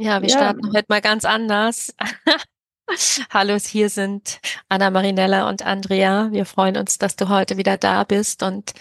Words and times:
Ja, 0.00 0.22
wir 0.22 0.28
ja. 0.28 0.36
starten 0.36 0.72
heute 0.72 0.86
mal 0.88 1.00
ganz 1.00 1.24
anders. 1.24 1.92
Hallo, 3.30 3.56
hier 3.56 3.90
sind 3.90 4.38
Anna 4.68 4.90
Marinella 4.90 5.48
und 5.48 5.62
Andrea. 5.62 6.28
Wir 6.30 6.46
freuen 6.46 6.76
uns, 6.76 6.98
dass 6.98 7.16
du 7.16 7.28
heute 7.28 7.56
wieder 7.56 7.76
da 7.76 8.04
bist 8.04 8.44
und 8.44 8.74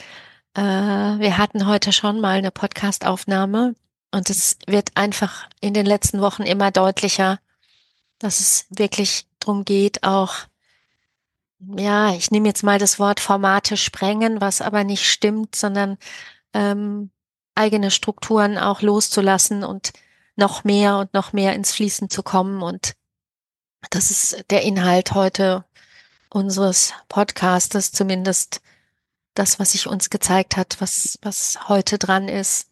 äh, 0.53 0.61
wir 0.61 1.39
hatten 1.39 1.65
heute 1.65 1.91
schon 1.91 2.21
mal 2.21 2.37
eine 2.37 2.51
Podcastaufnahme 2.51 3.73
und 4.11 4.29
es 4.29 4.59
wird 4.67 4.91
einfach 4.93 5.49
in 5.59 5.73
den 5.73 5.87
letzten 5.87 6.21
Wochen 6.21 6.43
immer 6.43 6.69
deutlicher, 6.69 7.39
dass 8.19 8.39
es 8.39 8.67
wirklich 8.69 9.25
darum 9.39 9.65
geht, 9.65 10.03
auch 10.03 10.35
ja, 11.77 12.13
ich 12.13 12.29
nehme 12.29 12.47
jetzt 12.47 12.63
mal 12.63 12.77
das 12.77 12.99
Wort 12.99 13.19
Formate 13.19 13.75
sprengen, 13.75 14.39
was 14.39 14.61
aber 14.61 14.83
nicht 14.83 15.09
stimmt, 15.09 15.55
sondern 15.55 15.97
ähm, 16.53 17.09
eigene 17.55 17.89
Strukturen 17.89 18.59
auch 18.59 18.83
loszulassen 18.83 19.63
und 19.63 19.93
noch 20.37 20.63
mehr 20.63 20.97
und 20.97 21.13
noch 21.13 21.33
mehr 21.33 21.53
ins 21.53 21.73
Fließen 21.73 22.09
zu 22.09 22.23
kommen. 22.23 22.61
Und 22.61 22.93
das 23.89 24.11
ist 24.11 24.45
der 24.49 24.61
Inhalt 24.61 25.13
heute 25.13 25.65
unseres 26.29 26.93
Podcastes, 27.09 27.91
zumindest 27.91 28.61
das, 29.33 29.59
was 29.59 29.73
sich 29.73 29.87
uns 29.87 30.09
gezeigt 30.09 30.57
hat, 30.57 30.79
was, 30.79 31.17
was 31.21 31.67
heute 31.67 31.97
dran 31.97 32.27
ist, 32.27 32.69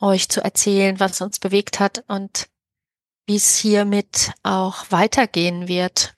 euch 0.00 0.28
zu 0.28 0.42
erzählen, 0.42 0.98
was 1.00 1.20
uns 1.20 1.38
bewegt 1.38 1.80
hat 1.80 2.04
und 2.08 2.48
wie 3.26 3.36
es 3.36 3.56
hiermit 3.56 4.32
auch 4.42 4.90
weitergehen 4.90 5.68
wird. 5.68 6.14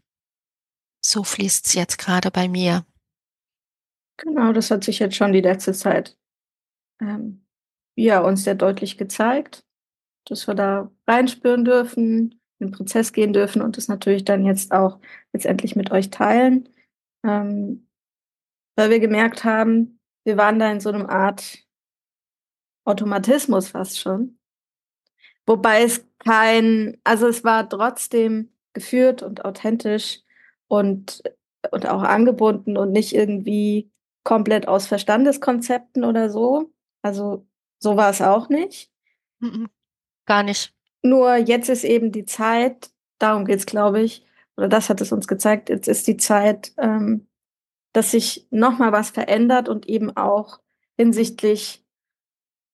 So 1.01 1.23
fließt 1.25 1.67
es 1.67 1.75
jetzt 1.75 1.99
gerade 1.99 2.31
bei 2.31 2.49
mir. 2.49 2.85
Genau, 4.17 4.53
das 4.53 4.71
hat 4.71 4.83
sich 4.83 4.99
jetzt 4.99 5.15
schon 5.15 5.33
die 5.33 5.41
letzte 5.41 5.73
Zeit 5.73 6.17
ähm, 7.01 7.47
ja, 7.97 8.21
uns 8.21 8.45
sehr 8.45 8.55
deutlich 8.55 8.99
gezeigt 8.99 9.66
dass 10.27 10.47
wir 10.47 10.55
da 10.55 10.91
reinspüren 11.07 11.65
dürfen, 11.65 12.41
in 12.59 12.69
den 12.69 12.71
Prozess 12.73 13.13
gehen 13.13 13.33
dürfen 13.33 13.63
und 13.63 13.77
das 13.77 13.89
natürlich 13.89 14.25
dann 14.25 14.45
jetzt 14.45 14.73
auch 14.73 14.99
letztendlich 15.33 15.77
mit 15.77 15.91
euch 15.91 16.11
teilen. 16.11 16.69
Ähm, 17.25 17.89
weil 18.77 18.91
wir 18.91 19.01
gemerkt 19.01 19.45
haben, 19.45 20.01
wir 20.25 20.37
waren 20.37 20.59
da 20.59 20.71
in 20.71 20.81
so 20.81 20.91
einem 20.91 21.07
Art 21.07 21.59
Automatismus 22.85 23.69
fast 23.69 23.99
schon. 23.99 24.39
Wobei 25.47 25.83
es 25.83 26.07
kein, 26.19 26.99
also 27.05 27.29
es 27.29 27.45
war 27.45 27.69
trotzdem 27.69 28.53
geführt 28.73 29.23
und 29.23 29.45
authentisch 29.45 30.21
und, 30.69 31.23
und 31.71 31.89
auch 31.89 32.03
angebunden 32.03 32.77
und 32.77 32.93
nicht 32.93 33.15
irgendwie 33.15 33.91
komplett 34.25 34.67
aus 34.67 34.87
Verstandeskonzepten 34.87 36.05
oder 36.05 36.31
so. 36.31 36.73
Also 37.03 37.47
so 37.79 37.97
war 37.97 38.11
es 38.11 38.21
auch 38.21 38.49
nicht. 38.49 38.91
Mhm. 39.39 39.69
Gar 40.27 40.43
nicht. 40.43 40.75
Nur 41.03 41.37
jetzt 41.37 41.69
ist 41.69 41.85
eben 41.85 42.13
die 42.13 42.27
Zeit, 42.27 42.91
darum 43.19 43.45
geht 43.45 43.61
es, 43.61 43.67
glaube 43.67 44.03
ich, 44.03 44.25
oder 44.57 44.69
das 44.69 44.91
hat 44.91 45.01
es 45.01 45.13
uns 45.13 45.29
gezeigt, 45.29 45.69
jetzt 45.69 45.89
ist 45.89 46.07
die 46.07 46.17
Zeit, 46.17 46.73
ähm, 46.79 47.29
dass 47.93 48.11
sich 48.11 48.47
nochmal 48.51 48.93
was 48.93 49.11
verändert 49.11 49.69
und 49.69 49.89
eben 49.89 50.17
auch 50.17 50.61
hinsichtlich 50.97 51.85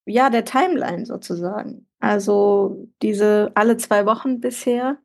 ja, 0.04 0.30
der 0.30 0.44
Timeline 0.44 1.06
sozusagen. 1.06 1.86
Also 2.00 2.88
diese 3.02 3.52
alle 3.54 3.76
zwei 3.76 4.06
Wochen 4.06 4.40
bisher 4.40 4.98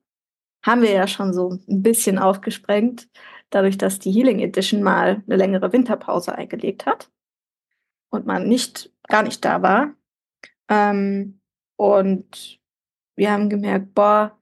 haben 0.66 0.82
wir 0.82 0.92
ja 0.92 1.08
schon 1.08 1.34
so 1.34 1.60
ein 1.68 1.84
bisschen 1.84 2.18
aufgesprengt, 2.18 3.08
dadurch, 3.50 3.78
dass 3.78 4.00
die 4.00 4.12
Healing 4.12 4.40
Edition 4.40 4.82
mal 4.82 5.24
eine 5.28 5.36
längere 5.36 5.72
Winterpause 5.72 6.34
eingelegt 6.36 6.86
hat 6.86 7.12
und 8.10 8.26
man 8.26 8.48
nicht 8.48 8.92
gar 9.08 9.24
nicht 9.24 9.46
da 9.46 9.62
war. 9.62 9.94
Ähm, 10.70 11.37
und 11.78 12.60
wir 13.16 13.32
haben 13.32 13.50
gemerkt, 13.50 13.94
boah, 13.94 14.38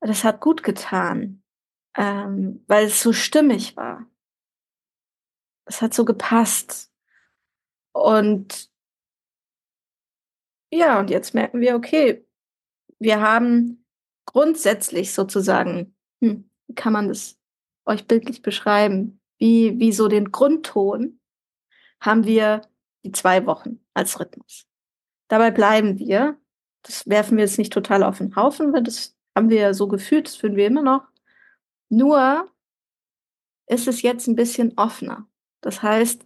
das 0.00 0.24
hat 0.24 0.40
gut 0.40 0.62
getan, 0.62 1.42
ähm, 1.96 2.64
weil 2.66 2.86
es 2.86 3.02
so 3.02 3.12
stimmig 3.12 3.76
war. 3.76 4.06
Es 5.66 5.82
hat 5.82 5.94
so 5.94 6.04
gepasst. 6.04 6.92
Und 7.92 8.70
ja, 10.72 11.00
und 11.00 11.10
jetzt 11.10 11.34
merken 11.34 11.60
wir, 11.60 11.74
okay, 11.76 12.26
wir 12.98 13.20
haben 13.20 13.84
grundsätzlich 14.26 15.12
sozusagen, 15.12 15.96
hm, 16.20 16.50
wie 16.66 16.74
kann 16.74 16.92
man 16.92 17.08
das 17.08 17.38
euch 17.84 18.06
bildlich 18.06 18.42
beschreiben, 18.42 19.20
wie, 19.38 19.78
wie 19.78 19.92
so 19.92 20.08
den 20.08 20.32
Grundton, 20.32 21.20
haben 22.00 22.24
wir 22.24 22.62
die 23.04 23.12
zwei 23.12 23.46
Wochen 23.46 23.80
als 23.94 24.20
Rhythmus. 24.20 24.66
Dabei 25.28 25.50
bleiben 25.50 25.98
wir 25.98 26.38
das 26.86 27.08
werfen 27.08 27.36
wir 27.36 27.44
jetzt 27.44 27.58
nicht 27.58 27.72
total 27.72 28.04
auf 28.04 28.18
den 28.18 28.36
Haufen, 28.36 28.72
weil 28.72 28.82
das 28.82 29.16
haben 29.34 29.50
wir 29.50 29.58
ja 29.58 29.74
so 29.74 29.88
gefühlt, 29.88 30.28
das 30.28 30.36
fühlen 30.36 30.54
wir 30.54 30.66
immer 30.68 30.82
noch. 30.82 31.02
Nur 31.88 32.48
ist 33.66 33.88
es 33.88 34.02
jetzt 34.02 34.28
ein 34.28 34.36
bisschen 34.36 34.72
offener. 34.76 35.26
Das 35.60 35.82
heißt, 35.82 36.24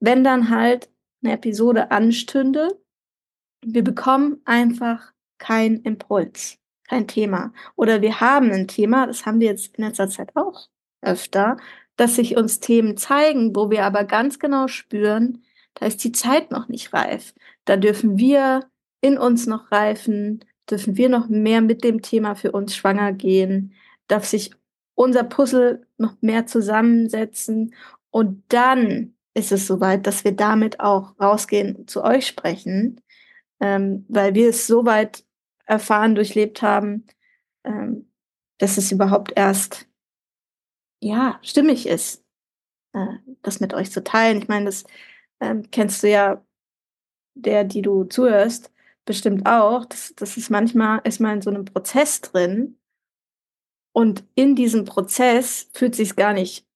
wenn 0.00 0.24
dann 0.24 0.50
halt 0.50 0.90
eine 1.22 1.34
Episode 1.34 1.92
anstünde, 1.92 2.80
wir 3.64 3.84
bekommen 3.84 4.40
einfach 4.44 5.12
keinen 5.38 5.82
Impuls, 5.82 6.58
kein 6.88 7.06
Thema. 7.06 7.52
Oder 7.76 8.02
wir 8.02 8.20
haben 8.20 8.50
ein 8.50 8.66
Thema, 8.66 9.06
das 9.06 9.24
haben 9.24 9.38
wir 9.38 9.46
jetzt 9.46 9.76
in 9.76 9.84
letzter 9.84 10.08
Zeit 10.08 10.34
auch 10.34 10.68
öfter, 11.00 11.58
dass 11.94 12.16
sich 12.16 12.36
uns 12.36 12.58
Themen 12.58 12.96
zeigen, 12.96 13.54
wo 13.54 13.70
wir 13.70 13.84
aber 13.84 14.02
ganz 14.02 14.40
genau 14.40 14.66
spüren, 14.66 15.44
da 15.74 15.86
ist 15.86 16.02
die 16.02 16.12
Zeit 16.12 16.50
noch 16.50 16.66
nicht 16.68 16.92
reif. 16.92 17.34
Da 17.64 17.76
dürfen 17.76 18.18
wir 18.18 18.68
in 19.06 19.18
uns 19.18 19.46
noch 19.46 19.70
reifen? 19.70 20.44
Dürfen 20.68 20.96
wir 20.96 21.08
noch 21.08 21.28
mehr 21.28 21.60
mit 21.60 21.84
dem 21.84 22.02
Thema 22.02 22.34
für 22.34 22.52
uns 22.52 22.74
schwanger 22.74 23.12
gehen? 23.12 23.72
Darf 24.08 24.24
sich 24.24 24.50
unser 24.94 25.24
Puzzle 25.24 25.86
noch 25.96 26.16
mehr 26.20 26.46
zusammensetzen? 26.46 27.74
Und 28.10 28.42
dann 28.48 29.14
ist 29.34 29.52
es 29.52 29.66
soweit, 29.66 30.06
dass 30.06 30.24
wir 30.24 30.32
damit 30.32 30.80
auch 30.80 31.18
rausgehen 31.20 31.76
und 31.76 31.90
zu 31.90 32.02
euch 32.02 32.26
sprechen, 32.26 33.00
ähm, 33.60 34.04
weil 34.08 34.34
wir 34.34 34.48
es 34.48 34.66
soweit 34.66 35.24
erfahren, 35.66 36.14
durchlebt 36.14 36.62
haben, 36.62 37.06
ähm, 37.64 38.10
dass 38.58 38.78
es 38.78 38.90
überhaupt 38.90 39.32
erst 39.36 39.86
ja 41.00 41.38
stimmig 41.42 41.86
ist, 41.86 42.24
äh, 42.94 43.18
das 43.42 43.60
mit 43.60 43.74
euch 43.74 43.92
zu 43.92 44.02
teilen. 44.02 44.38
Ich 44.38 44.48
meine, 44.48 44.64
das 44.66 44.84
ähm, 45.40 45.70
kennst 45.70 46.02
du 46.02 46.10
ja, 46.10 46.42
der, 47.34 47.64
die 47.64 47.82
du 47.82 48.04
zuhörst, 48.04 48.72
bestimmt 49.06 49.46
auch, 49.46 49.86
das, 49.86 50.12
das 50.16 50.36
ist 50.36 50.50
manchmal, 50.50 51.00
ist 51.04 51.20
man 51.20 51.36
in 51.36 51.42
so 51.42 51.50
einem 51.50 51.64
Prozess 51.64 52.20
drin 52.20 52.78
und 53.94 54.24
in 54.34 54.54
diesem 54.54 54.84
Prozess 54.84 55.70
fühlt 55.72 55.94
sich 55.94 56.16
gar 56.16 56.34
nicht 56.34 56.66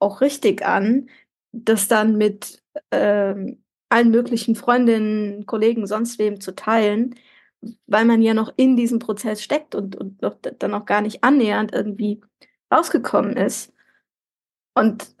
auch 0.00 0.20
richtig 0.20 0.66
an, 0.66 1.08
das 1.52 1.86
dann 1.86 2.16
mit 2.16 2.62
ähm, 2.90 3.62
allen 3.88 4.10
möglichen 4.10 4.56
Freundinnen, 4.56 5.46
Kollegen, 5.46 5.86
sonst 5.86 6.18
wem 6.18 6.40
zu 6.40 6.54
teilen, 6.54 7.14
weil 7.86 8.04
man 8.04 8.20
ja 8.22 8.34
noch 8.34 8.52
in 8.56 8.76
diesem 8.76 8.98
Prozess 8.98 9.42
steckt 9.42 9.74
und, 9.74 9.96
und 9.96 10.20
noch, 10.22 10.36
dann 10.40 10.74
auch 10.74 10.86
gar 10.86 11.02
nicht 11.02 11.22
annähernd 11.22 11.72
irgendwie 11.72 12.20
rausgekommen 12.72 13.36
ist. 13.36 13.72
Und 14.74 15.16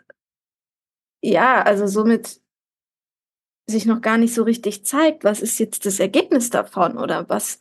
ja, 1.22 1.62
also 1.62 1.86
somit 1.86 2.40
sich 3.68 3.86
noch 3.86 4.00
gar 4.00 4.18
nicht 4.18 4.34
so 4.34 4.42
richtig 4.44 4.84
zeigt, 4.84 5.24
was 5.24 5.42
ist 5.42 5.58
jetzt 5.58 5.86
das 5.86 6.00
Ergebnis 6.00 6.50
davon 6.50 6.98
oder 6.98 7.28
was, 7.28 7.58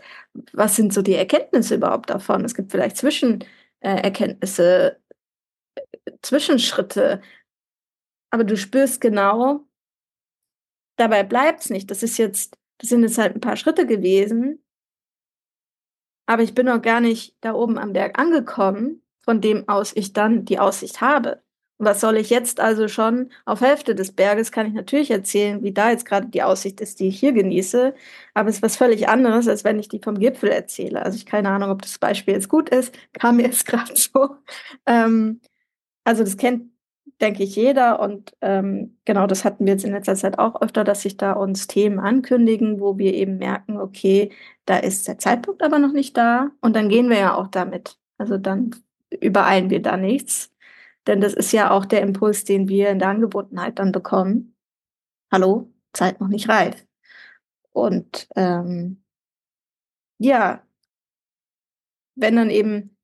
was 0.53 0.75
sind 0.75 0.93
so 0.93 1.01
die 1.01 1.15
Erkenntnisse 1.15 1.75
überhaupt 1.75 2.09
davon. 2.09 2.45
Es 2.45 2.53
gibt 2.53 2.71
vielleicht 2.71 2.97
Zwischenerkenntnisse, 2.97 4.99
äh, 5.75 6.11
Zwischenschritte, 6.21 7.21
aber 8.29 8.43
du 8.43 8.57
spürst 8.57 9.01
genau, 9.01 9.67
dabei 10.97 11.23
bleibt 11.23 11.61
es 11.61 11.69
nicht. 11.69 11.89
Das 11.91 12.03
ist 12.03 12.17
jetzt, 12.17 12.57
das 12.79 12.89
sind 12.89 13.03
jetzt 13.03 13.17
halt 13.17 13.35
ein 13.35 13.41
paar 13.41 13.57
Schritte 13.57 13.85
gewesen, 13.87 14.63
aber 16.27 16.43
ich 16.43 16.55
bin 16.55 16.65
noch 16.65 16.81
gar 16.81 17.01
nicht 17.01 17.37
da 17.41 17.53
oben 17.53 17.77
am 17.77 17.93
Berg 17.93 18.19
angekommen, 18.19 19.03
von 19.23 19.41
dem 19.41 19.67
aus 19.69 19.93
ich 19.95 20.13
dann 20.13 20.45
die 20.45 20.59
Aussicht 20.59 21.01
habe. 21.01 21.43
Was 21.77 21.99
soll 21.99 22.15
ich 22.15 22.29
jetzt 22.29 22.61
also 22.61 22.87
schon 22.87 23.31
auf 23.43 23.59
Hälfte 23.59 23.95
des 23.95 24.13
Berges 24.13 24.51
kann 24.53 24.65
ich 24.65 24.73
natürlich 24.73 25.11
erzählen, 25.11 25.61
wie 25.61 25.73
da 25.73 25.89
jetzt 25.91 26.05
gerade 26.05 26.27
die 26.27 26.41
Aussicht 26.41 26.79
ist, 26.79 27.01
die 27.01 27.09
ich 27.09 27.19
hier 27.19 27.33
genieße. 27.33 27.93
Aber 28.33 28.49
es 28.49 28.57
ist 28.57 28.61
was 28.61 28.77
völlig 28.77 29.09
anderes, 29.09 29.47
als 29.49 29.65
wenn 29.65 29.77
ich 29.77 29.89
die 29.89 29.99
vom 29.99 30.17
Gipfel 30.17 30.49
erzähle. 30.49 31.03
Also 31.03 31.17
ich 31.17 31.25
keine 31.25 31.49
Ahnung, 31.49 31.71
ob 31.71 31.81
das 31.81 31.99
Beispiel 31.99 32.33
jetzt 32.33 32.47
gut 32.47 32.69
ist, 32.69 32.97
kam 33.13 33.37
mir 33.37 33.43
jetzt 33.43 33.65
gerade 33.65 33.93
so. 33.95 34.37
Ähm, 34.85 35.41
also 36.05 36.23
das 36.23 36.37
kennt, 36.37 36.71
denke 37.21 37.43
ich, 37.43 37.55
jeder. 37.57 37.99
Und 37.99 38.33
ähm, 38.41 38.97
genau 39.05 39.27
das 39.27 39.43
hatten 39.45 39.65
wir 39.65 39.73
jetzt 39.73 39.85
in 39.85 39.91
letzter 39.91 40.15
Zeit 40.15 40.39
auch 40.39 40.61
öfter, 40.61 40.85
dass 40.85 41.01
sich 41.01 41.17
da 41.17 41.33
uns 41.33 41.67
Themen 41.67 41.99
ankündigen, 41.99 42.79
wo 42.79 42.97
wir 42.97 43.13
eben 43.13 43.37
merken, 43.37 43.77
okay, 43.77 44.31
da 44.65 44.77
ist 44.77 45.07
der 45.09 45.17
Zeitpunkt 45.17 45.61
aber 45.63 45.79
noch 45.79 45.93
nicht 45.93 46.15
da. 46.17 46.51
Und 46.61 46.75
dann 46.75 46.89
gehen 46.89 47.09
wir 47.09 47.17
ja 47.19 47.35
auch 47.35 47.47
damit. 47.47 47.97
Also 48.17 48.37
dann 48.37 48.71
übereilen 49.21 49.69
wir 49.69 49.81
da 49.81 49.97
nichts 49.97 50.54
denn 51.07 51.21
das 51.21 51.33
ist 51.33 51.51
ja 51.51 51.71
auch 51.71 51.85
der 51.85 52.01
Impuls, 52.01 52.43
den 52.43 52.67
wir 52.67 52.89
in 52.89 52.99
der 52.99 53.09
Angebundenheit 53.09 53.79
dann 53.79 53.91
bekommen. 53.91 54.55
Hallo, 55.31 55.71
Zeit 55.93 56.19
noch 56.19 56.27
nicht 56.27 56.49
reif. 56.49 56.85
Und 57.71 58.27
ähm, 58.35 59.03
ja, 60.17 60.63
wenn 62.15 62.35
dann 62.35 62.49
eben 62.49 62.95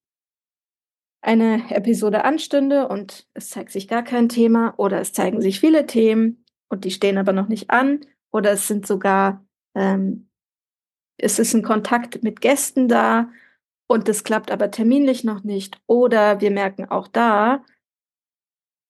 eine 1.22 1.70
Episode 1.70 2.26
anstünde 2.26 2.88
und 2.88 3.28
es 3.34 3.50
zeigt 3.50 3.72
sich 3.72 3.88
gar 3.88 4.04
kein 4.04 4.30
Thema 4.30 4.74
oder 4.78 5.00
es 5.00 5.14
zeigen 5.14 5.42
sich 5.42 5.60
viele 5.60 5.86
Themen 5.86 6.44
und 6.70 6.84
die 6.84 6.92
stehen 6.92 7.18
aber 7.18 7.34
noch 7.34 7.48
nicht 7.48 7.70
an 7.70 8.00
oder 8.32 8.52
es 8.52 8.68
sind 8.68 8.88
sogar, 8.88 9.46
ähm, 9.76 10.30
es 11.18 11.38
ist 11.38 11.54
ein 11.54 11.64
Kontakt 11.64 12.24
mit 12.24 12.42
Gästen 12.42 12.88
da 12.88 13.30
und 13.88 14.08
das 14.08 14.24
klappt 14.24 14.52
aber 14.52 14.72
terminlich 14.72 15.24
noch 15.24 15.44
nicht 15.44 15.80
oder 15.86 16.42
wir 16.42 16.50
merken 16.50 16.86
auch 16.86 17.08
da, 17.08 17.64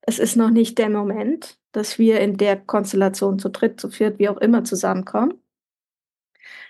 es 0.01 0.19
ist 0.19 0.35
noch 0.35 0.49
nicht 0.49 0.77
der 0.77 0.89
Moment, 0.89 1.59
dass 1.71 1.99
wir 1.99 2.19
in 2.19 2.37
der 2.37 2.57
Konstellation 2.57 3.39
zu 3.39 3.49
dritt, 3.49 3.79
zu 3.79 3.89
viert, 3.89 4.19
wie 4.19 4.29
auch 4.29 4.37
immer 4.37 4.63
zusammenkommen, 4.63 5.41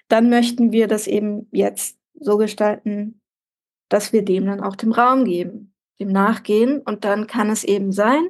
dann 0.07 0.29
möchten 0.29 0.71
wir 0.71 0.87
das 0.87 1.07
eben 1.07 1.47
jetzt 1.51 1.97
so 2.13 2.37
gestalten, 2.37 3.21
dass 3.89 4.13
wir 4.13 4.23
dem 4.23 4.45
dann 4.45 4.61
auch 4.61 4.75
den 4.75 4.91
Raum 4.91 5.25
geben, 5.25 5.73
dem 5.99 6.09
nachgehen 6.09 6.81
und 6.81 7.05
dann 7.05 7.27
kann 7.27 7.49
es 7.49 7.63
eben 7.63 7.91
sein, 7.91 8.29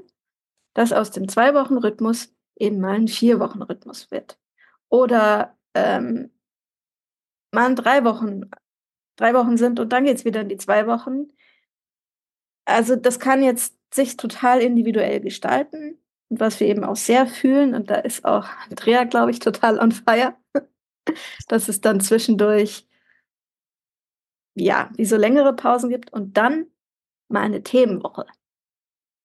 dass 0.74 0.94
aus 0.94 1.12
dem 1.12 1.27
Zwei-Wochen-Rhythmus 1.27 2.33
eben 2.56 2.80
mal 2.80 2.95
ein 2.95 3.07
Vier-Wochen-Rhythmus 3.07 4.12
wird. 4.12 4.39
Oder 4.89 5.57
ähm, 5.74 6.31
mal 7.51 7.74
drei 7.75 8.03
Wochen, 8.03 8.50
drei 9.15 9.33
Wochen 9.33 9.57
sind 9.57 9.80
und 9.80 9.92
dann 9.92 10.06
geht 10.06 10.18
es 10.18 10.25
wieder 10.25 10.42
in 10.42 10.50
die 10.50 10.57
zwei 10.57 10.88
Wochen. 10.88 11.31
Also 12.65 12.95
das 12.95 13.19
kann 13.19 13.44
jetzt 13.44 13.75
sich 13.94 14.18
total 14.18 14.62
individuell 14.62 15.20
gestalten 15.22 15.98
und 16.30 16.40
was 16.40 16.60
wir 16.60 16.68
eben 16.68 16.86
auch 16.86 16.96
sehr 16.96 17.28
fühlen, 17.28 17.76
und 17.76 17.90
da 17.90 17.96
ist 17.96 18.24
auch 18.24 18.48
Andrea, 18.70 19.04
glaube 19.04 19.32
ich, 19.32 19.40
total 19.40 19.80
on 19.80 19.92
fire, 19.92 20.36
dass 21.50 21.68
es 21.68 21.82
dann 21.82 22.00
zwischendurch, 22.00 22.88
ja, 24.56 24.90
wie 24.96 25.06
so 25.06 25.18
längere 25.18 25.54
Pausen 25.54 25.90
gibt 25.90 26.14
und 26.14 26.38
dann 26.38 26.68
mal 27.28 27.42
eine 27.42 27.64
Themenwoche, 27.64 28.26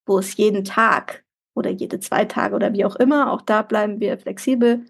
wo 0.05 0.19
es 0.19 0.37
jeden 0.37 0.65
Tag 0.65 1.25
oder 1.55 1.71
jede 1.71 2.01
zwei 2.01 2.25
Tage 2.25 2.57
oder 2.57 2.73
wie 2.73 2.85
auch 2.85 2.97
immer, 2.97 3.33
auch 3.33 3.43
da 3.43 3.63
bleiben 3.63 4.01
wir 4.01 4.19
flexibel, 4.19 4.85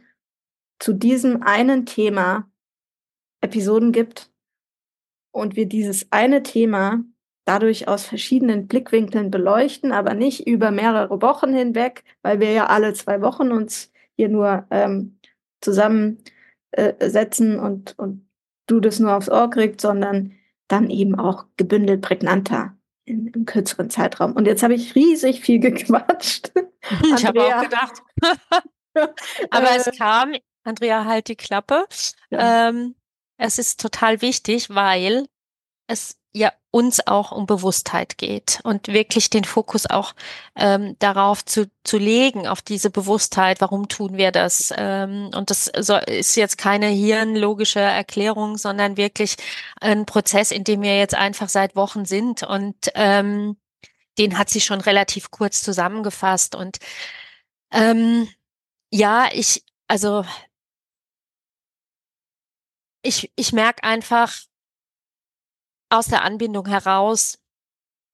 zu 0.79 0.95
diesem 0.95 1.43
einen 1.43 1.85
Thema 1.85 2.51
Episoden 3.43 3.93
gibt 3.93 4.33
und 5.33 5.55
wir 5.55 5.67
dieses 5.67 6.11
eine 6.13 6.43
Thema 6.43 7.05
dadurch 7.47 7.89
aus 7.89 8.05
verschiedenen 8.05 8.67
Blickwinkeln 8.67 9.31
beleuchten, 9.31 9.93
aber 9.93 10.15
nicht 10.15 10.47
über 10.47 10.71
mehrere 10.71 11.23
Wochen 11.23 11.55
hinweg, 11.55 12.05
weil 12.23 12.41
wir 12.41 12.53
ja 12.53 12.67
alle 12.67 12.93
zwei 12.93 13.23
Wochen 13.23 13.53
uns 13.53 13.91
hier 14.17 14.29
nur 14.29 14.67
ähm, 14.71 15.19
zusammensetzen 15.61 17.57
äh, 17.57 17.61
und, 17.61 17.99
und 17.99 18.29
du 18.67 18.81
das 18.81 18.99
nur 18.99 19.15
aufs 19.15 19.31
Ohr 19.31 19.49
kriegst, 19.49 19.81
sondern 19.81 20.33
dann 20.69 20.91
eben 20.91 21.15
auch 21.15 21.47
gebündelt 21.57 22.03
prägnanter 22.03 22.77
in, 23.05 23.29
im 23.29 23.47
kürzeren 23.47 23.91
Zeitraum. 23.91 24.33
Und 24.33 24.47
jetzt 24.47 24.65
habe 24.65 24.75
ich 24.75 24.97
riesig 24.97 25.41
viel 25.41 25.61
gequatscht. 25.61 26.53
ich 27.15 27.25
habe 27.25 27.45
auch 27.45 27.63
gedacht. 27.63 28.03
aber 29.51 29.71
äh, 29.71 29.77
es 29.77 29.91
kam, 29.97 30.35
Andrea, 30.65 31.05
halt 31.05 31.29
die 31.29 31.37
Klappe. 31.37 31.87
Ja. 32.31 32.69
Ähm, 32.69 32.97
es 33.39 33.59
ist 33.59 33.81
total 33.81 34.21
wichtig, 34.21 34.71
weil 34.71 35.27
es 35.87 36.19
ja 36.33 36.53
uns 36.77 37.07
auch 37.07 37.33
um 37.33 37.47
Bewusstheit 37.47 38.19
geht 38.19 38.61
und 38.63 38.89
wirklich 38.89 39.31
den 39.31 39.45
Fokus 39.45 39.87
auch 39.87 40.15
ähm, 40.57 40.95
darauf 40.99 41.43
zu, 41.43 41.71
zu 41.85 41.97
legen, 41.97 42.47
auf 42.47 42.61
diese 42.61 42.91
Bewusstheit, 42.91 43.63
warum 43.63 43.89
tun 43.89 44.19
wir 44.19 44.31
das? 44.31 44.75
Ähm, 44.77 45.31
und 45.35 45.49
das 45.49 45.73
so, 45.81 45.97
ist 45.97 46.37
jetzt 46.37 46.59
keine 46.59 46.89
hirnlogische 46.89 47.81
Erklärung, 47.81 48.59
sondern 48.59 48.99
wirklich 48.99 49.37
ein 49.81 50.05
Prozess, 50.05 50.51
in 50.51 50.65
dem 50.65 50.83
wir 50.83 50.99
jetzt 50.99 51.15
einfach 51.15 51.49
seit 51.49 51.77
Wochen 51.77 52.05
sind 52.05 52.43
und 52.43 52.77
ähm, 52.95 53.57
den 54.19 54.37
hat 54.37 54.51
sie 54.51 54.61
schon 54.61 54.83
relativ 54.83 55.31
kurz 55.31 55.63
zusammengefasst 55.63 56.55
und 56.55 56.77
ähm, 57.73 58.29
ja, 58.91 59.29
ich, 59.33 59.65
also 59.89 60.27
ich, 63.01 63.33
ich 63.35 63.55
merke 63.55 63.83
einfach, 63.83 64.35
aus 65.89 66.07
der 66.07 66.23
Anbindung 66.23 66.67
heraus 66.67 67.39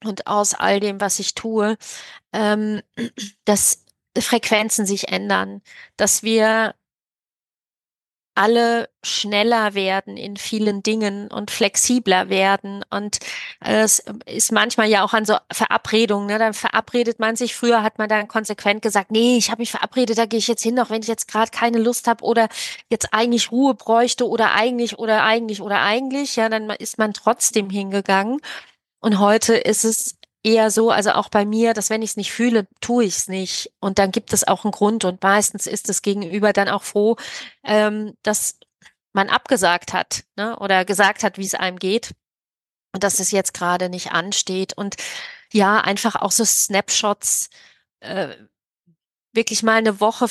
und 0.04 0.26
aus 0.26 0.54
all 0.54 0.80
dem, 0.80 1.00
was 1.00 1.18
ich 1.18 1.34
tue, 1.34 1.76
ähm, 2.32 2.82
dass 3.44 3.84
Frequenzen 4.18 4.86
sich 4.86 5.08
ändern, 5.08 5.62
dass 5.96 6.22
wir 6.22 6.74
alle 8.34 8.88
schneller 9.02 9.74
werden 9.74 10.16
in 10.16 10.36
vielen 10.36 10.82
Dingen 10.82 11.28
und 11.28 11.50
flexibler 11.50 12.28
werden. 12.28 12.84
Und 12.90 13.18
äh, 13.64 13.82
es 13.82 14.02
ist 14.26 14.52
manchmal 14.52 14.88
ja 14.88 15.04
auch 15.04 15.12
an 15.12 15.24
so 15.24 15.36
Verabredungen. 15.52 16.28
Ne? 16.28 16.38
Dann 16.38 16.54
verabredet 16.54 17.18
man 17.18 17.36
sich. 17.36 17.54
Früher 17.54 17.82
hat 17.82 17.98
man 17.98 18.08
dann 18.08 18.28
konsequent 18.28 18.82
gesagt, 18.82 19.10
nee, 19.10 19.36
ich 19.36 19.50
habe 19.50 19.60
mich 19.60 19.70
verabredet, 19.70 20.16
da 20.16 20.26
gehe 20.26 20.38
ich 20.38 20.48
jetzt 20.48 20.62
hin, 20.62 20.78
auch 20.80 20.90
wenn 20.90 21.02
ich 21.02 21.08
jetzt 21.08 21.28
gerade 21.28 21.50
keine 21.50 21.78
Lust 21.78 22.08
habe 22.08 22.24
oder 22.24 22.48
jetzt 22.88 23.12
eigentlich 23.12 23.52
Ruhe 23.52 23.74
bräuchte 23.74 24.28
oder 24.28 24.52
eigentlich 24.52 24.98
oder 24.98 25.24
eigentlich 25.24 25.60
oder 25.60 25.80
eigentlich. 25.82 26.36
Ja, 26.36 26.48
dann 26.48 26.70
ist 26.70 26.98
man 26.98 27.12
trotzdem 27.12 27.68
hingegangen. 27.70 28.40
Und 29.00 29.18
heute 29.18 29.54
ist 29.54 29.84
es 29.84 30.16
eher 30.44 30.70
so, 30.70 30.90
also 30.90 31.12
auch 31.12 31.28
bei 31.28 31.44
mir, 31.44 31.74
dass 31.74 31.90
wenn 31.90 32.02
ich 32.02 32.10
es 32.10 32.16
nicht 32.16 32.32
fühle, 32.32 32.66
tue 32.80 33.04
ich 33.04 33.16
es 33.16 33.28
nicht. 33.28 33.72
Und 33.80 33.98
dann 33.98 34.10
gibt 34.10 34.32
es 34.32 34.46
auch 34.46 34.64
einen 34.64 34.72
Grund 34.72 35.04
und 35.04 35.22
meistens 35.22 35.66
ist 35.66 35.88
das 35.88 36.02
Gegenüber 36.02 36.52
dann 36.52 36.68
auch 36.68 36.82
froh, 36.82 37.16
ähm, 37.64 38.16
dass 38.22 38.58
man 39.12 39.28
abgesagt 39.28 39.92
hat 39.92 40.24
ne? 40.36 40.58
oder 40.58 40.84
gesagt 40.84 41.22
hat, 41.22 41.38
wie 41.38 41.46
es 41.46 41.54
einem 41.54 41.78
geht 41.78 42.14
und 42.92 43.04
dass 43.04 43.20
es 43.20 43.30
jetzt 43.30 43.54
gerade 43.54 43.88
nicht 43.88 44.12
ansteht. 44.12 44.72
Und 44.76 44.96
ja, 45.52 45.80
einfach 45.80 46.16
auch 46.16 46.32
so 46.32 46.44
Snapshots, 46.44 47.50
äh, 48.00 48.36
wirklich 49.32 49.62
mal 49.62 49.76
eine 49.76 50.00
Woche 50.00 50.28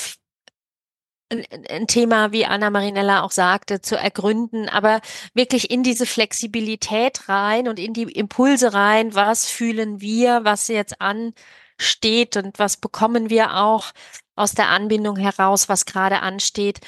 ein, 1.32 1.86
Thema, 1.86 2.32
wie 2.32 2.46
Anna 2.46 2.70
Marinella 2.70 3.22
auch 3.22 3.30
sagte, 3.30 3.80
zu 3.80 3.96
ergründen, 3.96 4.68
aber 4.68 5.00
wirklich 5.34 5.70
in 5.70 5.82
diese 5.82 6.06
Flexibilität 6.06 7.28
rein 7.28 7.68
und 7.68 7.78
in 7.78 7.92
die 7.94 8.04
Impulse 8.04 8.74
rein, 8.74 9.14
was 9.14 9.46
fühlen 9.46 10.00
wir, 10.00 10.44
was 10.44 10.68
jetzt 10.68 11.00
ansteht 11.00 12.36
und 12.36 12.58
was 12.58 12.76
bekommen 12.76 13.30
wir 13.30 13.56
auch 13.56 13.92
aus 14.36 14.52
der 14.52 14.68
Anbindung 14.68 15.16
heraus, 15.16 15.68
was 15.68 15.86
gerade 15.86 16.20
ansteht 16.20 16.80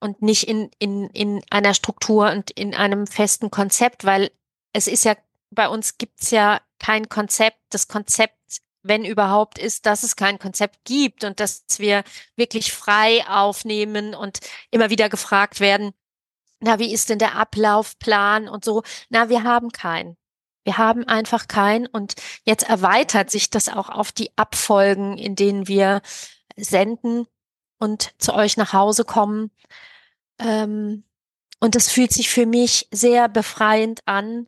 und 0.00 0.20
nicht 0.20 0.48
in, 0.48 0.70
in, 0.78 1.08
in 1.10 1.42
einer 1.50 1.74
Struktur 1.74 2.30
und 2.30 2.50
in 2.50 2.74
einem 2.74 3.06
festen 3.06 3.50
Konzept, 3.50 4.04
weil 4.04 4.30
es 4.72 4.88
ist 4.88 5.04
ja, 5.04 5.16
bei 5.50 5.68
uns 5.68 5.98
gibt's 5.98 6.30
ja 6.30 6.60
kein 6.78 7.08
Konzept. 7.08 7.58
Das 7.70 7.88
Konzept 7.88 8.34
wenn 8.82 9.04
überhaupt, 9.04 9.58
ist, 9.58 9.86
dass 9.86 10.02
es 10.02 10.16
kein 10.16 10.38
Konzept 10.38 10.84
gibt 10.84 11.24
und 11.24 11.40
dass 11.40 11.64
wir 11.78 12.04
wirklich 12.36 12.72
frei 12.72 13.24
aufnehmen 13.28 14.14
und 14.14 14.40
immer 14.70 14.90
wieder 14.90 15.08
gefragt 15.08 15.60
werden, 15.60 15.92
na, 16.60 16.78
wie 16.78 16.92
ist 16.92 17.08
denn 17.10 17.18
der 17.18 17.34
Ablaufplan 17.34 18.48
und 18.48 18.64
so? 18.64 18.82
Na, 19.10 19.28
wir 19.28 19.42
haben 19.42 19.70
keinen. 19.70 20.16
Wir 20.64 20.78
haben 20.78 21.04
einfach 21.08 21.48
keinen 21.48 21.86
und 21.86 22.14
jetzt 22.44 22.68
erweitert 22.68 23.30
sich 23.30 23.50
das 23.50 23.68
auch 23.68 23.88
auf 23.88 24.12
die 24.12 24.30
Abfolgen, 24.36 25.18
in 25.18 25.34
denen 25.34 25.66
wir 25.66 26.02
senden 26.56 27.26
und 27.80 28.14
zu 28.18 28.32
euch 28.32 28.56
nach 28.56 28.72
Hause 28.72 29.04
kommen. 29.04 29.50
Ähm, 30.38 31.04
und 31.58 31.74
das 31.74 31.90
fühlt 31.90 32.12
sich 32.12 32.30
für 32.30 32.46
mich 32.46 32.88
sehr 32.92 33.28
befreiend 33.28 34.00
an, 34.06 34.46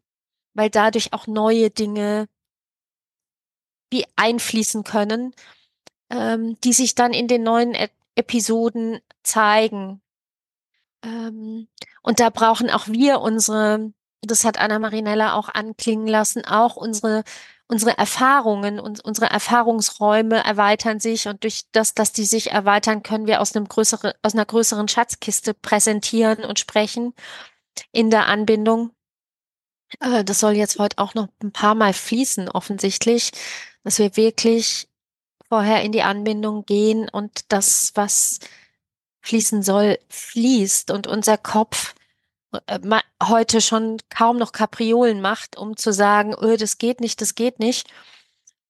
weil 0.54 0.70
dadurch 0.70 1.12
auch 1.12 1.26
neue 1.26 1.70
Dinge 1.70 2.28
wie 3.94 4.04
einfließen 4.16 4.84
können, 4.84 5.34
ähm, 6.10 6.58
die 6.62 6.72
sich 6.72 6.94
dann 6.94 7.14
in 7.14 7.28
den 7.28 7.42
neuen 7.42 7.74
e 7.74 7.88
Episoden 8.16 9.00
zeigen. 9.24 10.00
Ähm, 11.02 11.66
und 12.02 12.20
da 12.20 12.30
brauchen 12.30 12.70
auch 12.70 12.86
wir 12.86 13.20
unsere, 13.20 13.92
das 14.22 14.44
hat 14.44 14.60
Anna 14.60 14.78
Marinella 14.78 15.34
auch 15.34 15.48
anklingen 15.48 16.06
lassen, 16.06 16.44
auch 16.44 16.76
unsere 16.76 17.24
unsere 17.66 17.96
Erfahrungen 17.96 18.78
und 18.78 19.00
unsere 19.04 19.26
Erfahrungsräume 19.26 20.44
erweitern 20.44 21.00
sich 21.00 21.28
und 21.28 21.42
durch 21.44 21.64
das, 21.72 21.94
dass 21.94 22.12
die 22.12 22.26
sich 22.26 22.50
erweitern, 22.50 23.02
können 23.02 23.26
wir 23.26 23.40
aus 23.40 23.56
einem 23.56 23.66
größeren, 23.66 24.12
aus 24.22 24.34
einer 24.34 24.44
größeren 24.44 24.86
Schatzkiste 24.88 25.54
präsentieren 25.54 26.44
und 26.44 26.58
sprechen 26.58 27.14
in 27.90 28.10
der 28.10 28.26
Anbindung. 28.26 28.90
Äh, 30.00 30.24
das 30.24 30.40
soll 30.40 30.52
jetzt 30.54 30.78
heute 30.78 30.98
auch 30.98 31.14
noch 31.14 31.28
ein 31.42 31.52
paar 31.52 31.74
Mal 31.74 31.92
fließen, 31.92 32.48
offensichtlich, 32.48 33.32
dass 33.84 33.98
wir 33.98 34.16
wirklich 34.16 34.88
vorher 35.48 35.82
in 35.82 35.92
die 35.92 36.02
Anbindung 36.02 36.64
gehen 36.64 37.08
und 37.08 37.52
das, 37.52 37.92
was 37.94 38.40
fließen 39.20 39.62
soll, 39.62 39.98
fließt 40.08 40.90
und 40.90 41.06
unser 41.06 41.38
Kopf 41.38 41.94
äh, 42.66 42.80
heute 43.22 43.60
schon 43.60 43.98
kaum 44.10 44.36
noch 44.36 44.52
Kapriolen 44.52 45.20
macht, 45.20 45.56
um 45.56 45.76
zu 45.76 45.92
sagen, 45.92 46.34
oh, 46.34 46.56
das 46.56 46.78
geht 46.78 47.00
nicht, 47.00 47.20
das 47.20 47.34
geht 47.34 47.58
nicht, 47.58 47.88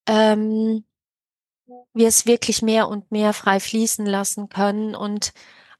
ähm, 0.07 0.85
wir 1.95 2.09
es 2.09 2.27
wirklich 2.27 2.63
mehr 2.63 2.89
und 2.89 3.11
mehr 3.11 3.33
frei 3.33 3.61
fließen 3.61 4.07
lassen 4.07 4.49
können 4.49 4.95
und 4.95 5.33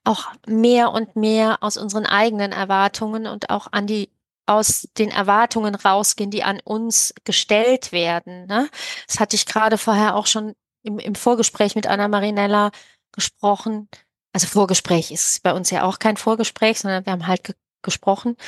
auch 0.05 0.33
mehr 0.47 0.93
und 0.93 1.17
mehr 1.17 1.63
aus 1.63 1.77
unseren 1.77 2.07
eigenen 2.07 2.53
Erwartungen 2.53 3.27
und 3.27 3.51
auch 3.51 3.69
an 3.73 3.87
die 3.87 4.11
aus 4.47 4.89
den 4.99 5.11
Erwartungen 5.11 5.75
rausgehen, 5.75 6.31
die 6.31 6.45
an 6.45 6.61
uns 6.65 7.15
gestellt 7.25 7.93
werden. 7.93 8.47
Ne? 8.47 8.69
Das 9.07 9.21
hatte 9.21 9.37
ich 9.37 9.47
gerade 9.47 9.79
vorher 9.79 10.17
auch 10.17 10.27
schon 10.27 10.55
im, 10.83 10.99
im 10.99 11.15
Vorgespräch 11.15 11.75
mit 11.75 11.87
Anna 11.87 12.09
Marinella 12.09 12.71
gesprochen. 13.13 13.89
Also 14.33 14.47
Vorgespräch 14.47 15.11
ist 15.11 15.43
bei 15.43 15.53
uns 15.53 15.71
ja 15.71 15.85
auch 15.85 15.99
kein 15.99 16.17
Vorgespräch, 16.17 16.81
sondern 16.81 17.07
wir 17.07 17.13
haben 17.13 17.27
halt 17.27 17.45
ge 17.45 17.55
gesprochen, 17.83 18.39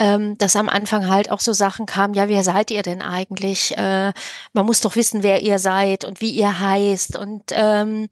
ähm, 0.00 0.36
dass 0.38 0.56
am 0.56 0.68
Anfang 0.68 1.08
halt 1.08 1.30
auch 1.30 1.38
so 1.38 1.52
Sachen 1.52 1.86
kamen, 1.86 2.14
ja, 2.14 2.28
wer 2.28 2.42
seid 2.42 2.72
ihr 2.72 2.82
denn 2.82 3.00
eigentlich? 3.00 3.76
Äh, 3.78 4.12
man 4.52 4.66
muss 4.66 4.80
doch 4.80 4.96
wissen, 4.96 5.22
wer 5.22 5.42
ihr 5.42 5.60
seid 5.60 6.04
und 6.04 6.20
wie 6.20 6.30
ihr 6.30 6.58
heißt 6.58 7.16
und 7.16 7.44
ähm, 7.52 8.08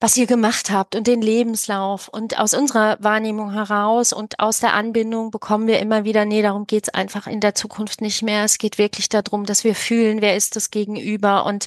was 0.00 0.16
ihr 0.16 0.26
gemacht 0.26 0.70
habt 0.70 0.94
und 0.94 1.06
den 1.06 1.22
Lebenslauf. 1.22 2.08
Und 2.08 2.38
aus 2.38 2.54
unserer 2.54 2.98
Wahrnehmung 3.00 3.52
heraus 3.52 4.12
und 4.12 4.38
aus 4.40 4.60
der 4.60 4.74
Anbindung 4.74 5.30
bekommen 5.30 5.66
wir 5.66 5.78
immer 5.78 6.04
wieder, 6.04 6.24
nee, 6.24 6.42
darum 6.42 6.66
geht's 6.66 6.90
einfach 6.90 7.26
in 7.26 7.40
der 7.40 7.54
Zukunft 7.54 8.00
nicht 8.02 8.22
mehr. 8.22 8.44
Es 8.44 8.58
geht 8.58 8.78
wirklich 8.78 9.08
darum, 9.08 9.46
dass 9.46 9.64
wir 9.64 9.74
fühlen, 9.74 10.20
wer 10.20 10.36
ist 10.36 10.56
das 10.56 10.70
Gegenüber 10.70 11.46
und 11.46 11.66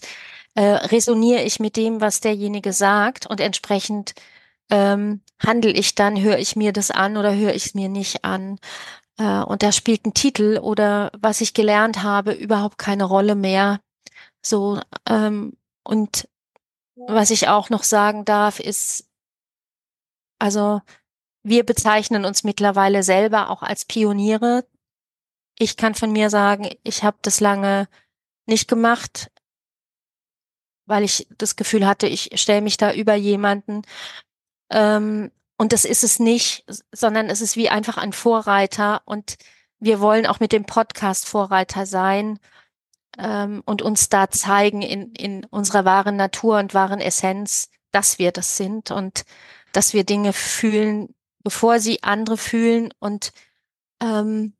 äh, 0.56 0.62
resoniere 0.62 1.44
ich 1.44 1.60
mit 1.60 1.76
dem, 1.76 2.02
was 2.02 2.22
derjenige 2.22 2.74
sagt 2.74 3.26
und 3.26 3.40
entsprechend 3.40 4.14
ähm, 4.70 5.22
handle 5.40 5.72
ich 5.72 5.96
dann, 5.96 6.22
höre 6.22 6.38
ich 6.38 6.56
mir 6.56 6.74
das 6.74 6.92
an 6.92 7.18
oder 7.18 7.36
höre 7.36 7.54
ich 7.56 7.68
es 7.68 7.74
mir 7.74 7.90
nicht 7.90 8.24
an. 8.24 8.60
Äh, 9.18 9.42
und 9.42 9.64
da 9.64 9.72
spielt 9.72 10.06
ein 10.06 10.14
Titel 10.14 10.60
oder 10.62 11.12
was 11.20 11.42
ich 11.42 11.54
gelernt 11.54 12.04
habe 12.04 12.34
überhaupt 12.34 12.78
keine 12.78 13.06
Rolle 13.06 13.36
mehr. 13.36 13.80
So 14.42 14.80
ähm, 15.08 15.54
und 15.84 16.28
was 17.08 17.30
ich 17.32 17.48
auch 17.48 17.70
noch 17.70 17.84
sagen 17.84 18.26
darf, 18.26 18.60
ist, 18.60 19.08
also 20.40 20.82
wir 21.44 21.66
bezeichnen 21.66 22.26
uns 22.26 22.44
mittlerweile 22.44 23.04
selber 23.04 23.50
auch 23.50 23.64
als 23.64 23.86
Pioniere. 23.86 24.66
Ich 25.58 25.78
kann 25.78 25.96
von 25.96 26.12
mir 26.12 26.30
sagen, 26.30 26.70
ich 26.84 27.04
habe 27.04 27.18
das 27.22 27.40
lange 27.40 27.88
nicht 28.46 28.68
gemacht, 28.68 29.32
weil 30.86 31.04
ich 31.04 31.28
das 31.38 31.56
Gefühl 31.56 31.86
hatte, 31.86 32.08
ich 32.08 32.32
stelle 32.36 32.62
mich 32.62 32.78
da 32.78 32.94
über 32.94 33.14
jemanden. 33.14 33.84
Ähm, 34.70 35.32
und 35.58 35.74
das 35.74 35.86
ist 35.86 36.04
es 36.04 36.20
nicht, 36.20 36.66
sondern 36.92 37.30
es 37.30 37.42
ist 37.42 37.56
wie 37.56 37.70
einfach 37.70 37.98
ein 37.98 38.14
Vorreiter. 38.14 39.02
Und 39.06 39.38
wir 39.80 40.00
wollen 40.00 40.26
auch 40.26 40.40
mit 40.40 40.52
dem 40.52 40.66
Podcast 40.66 41.28
Vorreiter 41.28 41.86
sein 41.86 42.40
ähm, 43.18 43.62
und 43.66 43.82
uns 43.82 44.10
da 44.10 44.30
zeigen 44.30 44.82
in, 44.82 45.14
in 45.14 45.46
unserer 45.46 45.86
wahren 45.86 46.16
Natur 46.16 46.60
und 46.60 46.74
wahren 46.74 47.02
Essenz, 47.02 47.70
dass 47.92 48.20
wir 48.20 48.32
das 48.32 48.58
sind 48.58 48.92
und 48.92 49.24
dass 49.72 49.94
wir 49.94 50.04
Dinge 50.04 50.34
fühlen, 50.34 51.16
bevor 51.44 51.80
sie 51.80 52.04
andere 52.04 52.38
fühlen 52.38 52.94
und 53.00 53.32
ähm, 54.02 54.54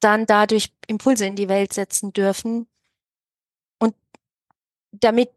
dann 0.00 0.26
dadurch 0.26 0.72
Impulse 0.86 1.26
in 1.26 1.36
die 1.36 1.48
Welt 1.48 1.72
setzen 1.72 2.12
dürfen. 2.12 2.66
Und 3.78 3.94
damit, 4.92 5.30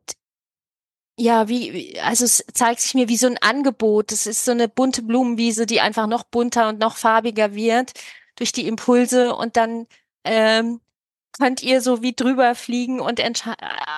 ja, 1.18 1.48
wie, 1.48 2.00
also 2.00 2.26
es 2.26 2.44
zeigt 2.54 2.82
sich 2.82 2.94
mir 2.94 3.08
wie 3.08 3.18
so 3.18 3.28
ein 3.28 3.38
Angebot. 3.38 4.12
Es 4.12 4.26
ist 4.26 4.46
so 4.46 4.52
eine 4.52 4.68
bunte 4.68 5.04
Blumenwiese, 5.04 5.66
die 5.66 5.82
einfach 5.82 6.08
noch 6.08 6.24
bunter 6.24 6.70
und 6.70 6.80
noch 6.80 6.98
farbiger 6.98 7.54
wird 7.54 7.94
durch 8.36 8.52
die 8.52 8.68
Impulse 8.68 9.36
und 9.36 9.56
dann 9.56 9.88
ähm, 10.24 10.82
könnt 11.40 11.64
ihr 11.64 11.82
so 11.82 12.02
wie 12.02 12.16
drüber 12.16 12.56
fliegen 12.56 13.00
und 13.00 13.22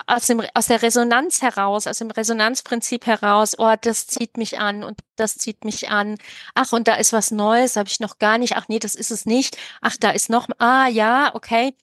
aus, 0.08 0.28
dem, 0.28 0.42
aus 0.54 0.68
der 0.68 0.82
Resonanz 0.82 1.42
heraus, 1.42 1.88
aus 1.88 2.00
dem 2.00 2.12
Resonanzprinzip 2.12 3.06
heraus, 3.06 3.56
oh, 3.58 3.76
das 3.80 4.08
zieht 4.08 4.38
mich 4.38 4.60
an 4.60 4.84
und 4.84 5.00
das 5.16 5.36
zieht 5.36 5.64
mich 5.66 5.90
an. 5.90 6.18
Ach, 6.56 6.72
und 6.74 6.88
da 6.88 6.96
ist 6.96 7.14
was 7.14 7.32
Neues, 7.32 7.76
habe 7.76 7.90
ich 7.90 8.00
noch 8.00 8.20
gar 8.20 8.38
nicht. 8.38 8.56
Ach 8.56 8.68
nee, 8.68 8.80
das 8.80 8.96
ist 8.96 9.12
es 9.12 9.26
nicht. 9.26 9.58
Ach, 9.82 9.98
da 10.00 10.12
ist 10.12 10.30
noch, 10.30 10.48
ah 10.58 10.88
ja, 10.88 11.34
okay. 11.36 11.76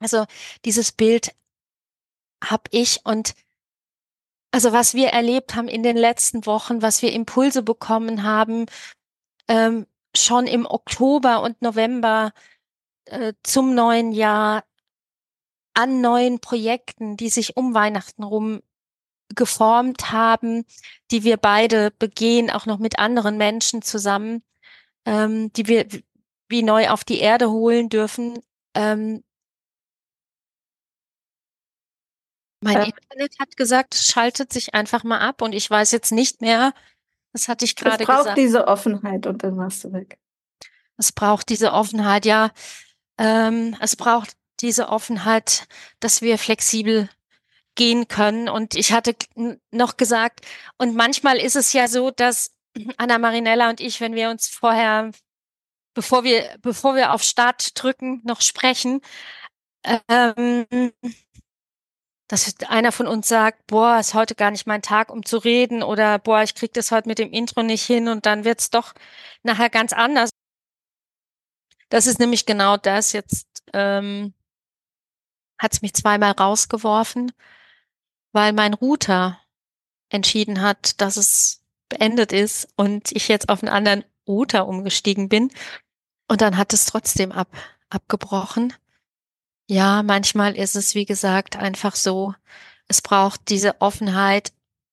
Also 0.00 0.24
dieses 0.64 0.92
Bild 0.92 1.32
habe 2.42 2.64
ich 2.70 3.00
und 3.04 3.34
also 4.52 4.72
was 4.72 4.94
wir 4.94 5.08
erlebt 5.08 5.54
haben 5.54 5.68
in 5.68 5.82
den 5.82 5.96
letzten 5.96 6.46
Wochen, 6.46 6.82
was 6.82 7.02
wir 7.02 7.12
Impulse 7.12 7.62
bekommen 7.62 8.24
haben, 8.24 8.66
ähm, 9.48 9.86
schon 10.16 10.46
im 10.46 10.66
Oktober 10.66 11.42
und 11.42 11.62
November 11.62 12.32
äh, 13.06 13.34
zum 13.42 13.74
neuen 13.74 14.12
Jahr, 14.12 14.64
an 15.80 16.02
neuen 16.02 16.40
Projekten, 16.40 17.16
die 17.16 17.30
sich 17.30 17.56
um 17.56 17.72
Weihnachten 17.72 18.22
rum 18.22 18.60
geformt 19.34 20.12
haben, 20.12 20.66
die 21.10 21.24
wir 21.24 21.38
beide 21.38 21.90
begehen, 21.92 22.50
auch 22.50 22.66
noch 22.66 22.78
mit 22.78 22.98
anderen 22.98 23.38
Menschen 23.38 23.80
zusammen, 23.80 24.42
ähm, 25.06 25.52
die 25.54 25.68
wir 25.68 25.86
wie 26.48 26.62
neu 26.62 26.90
auf 26.90 27.04
die 27.04 27.20
Erde 27.20 27.50
holen 27.50 27.88
dürfen. 27.88 28.40
Ähm, 28.74 29.22
mein 32.62 32.74
ja. 32.74 32.82
Internet 32.82 33.38
hat 33.38 33.56
gesagt, 33.56 33.94
es 33.94 34.06
schaltet 34.06 34.52
sich 34.52 34.74
einfach 34.74 35.02
mal 35.02 35.20
ab 35.20 35.40
und 35.40 35.54
ich 35.54 35.70
weiß 35.70 35.92
jetzt 35.92 36.12
nicht 36.12 36.42
mehr, 36.42 36.74
das 37.32 37.48
hatte 37.48 37.64
ich 37.64 37.74
gerade 37.76 38.04
gesagt. 38.04 38.18
Es 38.18 38.24
braucht 38.26 38.36
diese 38.36 38.68
Offenheit 38.68 39.26
und 39.26 39.42
dann 39.42 39.56
warst 39.56 39.84
du 39.84 39.92
weg. 39.92 40.18
Es 40.98 41.12
braucht 41.12 41.48
diese 41.48 41.72
Offenheit, 41.72 42.26
ja. 42.26 42.50
Ähm, 43.16 43.76
es 43.80 43.96
braucht 43.96 44.36
diese 44.62 44.88
Offenheit, 44.88 45.66
dass 46.00 46.22
wir 46.22 46.38
flexibel 46.38 47.08
gehen 47.74 48.08
können. 48.08 48.48
Und 48.48 48.74
ich 48.74 48.92
hatte 48.92 49.14
noch 49.70 49.96
gesagt, 49.96 50.46
und 50.78 50.94
manchmal 50.94 51.38
ist 51.38 51.56
es 51.56 51.72
ja 51.72 51.88
so, 51.88 52.10
dass 52.10 52.52
Anna 52.96 53.18
Marinella 53.18 53.70
und 53.70 53.80
ich, 53.80 54.00
wenn 54.00 54.14
wir 54.14 54.30
uns 54.30 54.48
vorher, 54.48 55.10
bevor 55.94 56.24
wir, 56.24 56.56
bevor 56.62 56.94
wir 56.94 57.12
auf 57.12 57.22
Start 57.22 57.80
drücken, 57.80 58.20
noch 58.24 58.40
sprechen, 58.40 59.00
ähm, 60.08 60.66
dass 62.28 62.54
einer 62.68 62.92
von 62.92 63.08
uns 63.08 63.26
sagt, 63.28 63.66
boah, 63.66 63.98
ist 63.98 64.14
heute 64.14 64.36
gar 64.36 64.52
nicht 64.52 64.66
mein 64.66 64.82
Tag, 64.82 65.10
um 65.10 65.24
zu 65.24 65.38
reden, 65.38 65.82
oder 65.82 66.18
boah, 66.18 66.42
ich 66.42 66.54
krieg 66.54 66.72
das 66.74 66.92
heute 66.92 67.08
mit 67.08 67.18
dem 67.18 67.32
Intro 67.32 67.62
nicht 67.62 67.84
hin 67.84 68.08
und 68.08 68.24
dann 68.26 68.44
wird's 68.44 68.70
doch 68.70 68.92
nachher 69.42 69.68
ganz 69.70 69.92
anders. 69.92 70.30
Das 71.88 72.06
ist 72.06 72.20
nämlich 72.20 72.46
genau 72.46 72.76
das 72.76 73.12
jetzt, 73.12 73.46
ähm, 73.72 74.32
hat 75.60 75.74
es 75.74 75.82
mich 75.82 75.92
zweimal 75.92 76.32
rausgeworfen, 76.32 77.32
weil 78.32 78.52
mein 78.52 78.74
Router 78.74 79.38
entschieden 80.08 80.62
hat, 80.62 81.00
dass 81.00 81.16
es 81.16 81.60
beendet 81.90 82.32
ist 82.32 82.68
und 82.76 83.12
ich 83.12 83.28
jetzt 83.28 83.50
auf 83.50 83.62
einen 83.62 83.72
anderen 83.72 84.04
Router 84.26 84.66
umgestiegen 84.66 85.28
bin. 85.28 85.52
Und 86.28 86.40
dann 86.40 86.56
hat 86.56 86.72
es 86.72 86.86
trotzdem 86.86 87.30
ab, 87.30 87.48
abgebrochen. 87.90 88.72
Ja, 89.68 90.02
manchmal 90.02 90.56
ist 90.56 90.76
es, 90.76 90.94
wie 90.94 91.04
gesagt, 91.04 91.56
einfach 91.56 91.94
so, 91.94 92.34
es 92.88 93.02
braucht 93.02 93.50
diese 93.50 93.80
Offenheit 93.82 94.52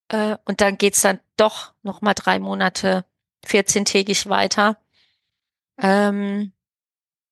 äh, 0.09 0.35
und 0.43 0.59
dann 0.59 0.77
geht's 0.77 1.01
dann 1.01 1.19
doch 1.37 1.73
nochmal 1.81 2.13
drei 2.13 2.39
Monate 2.39 3.05
14-tägig 3.45 4.27
weiter. 4.27 4.77
Ähm, 5.77 6.51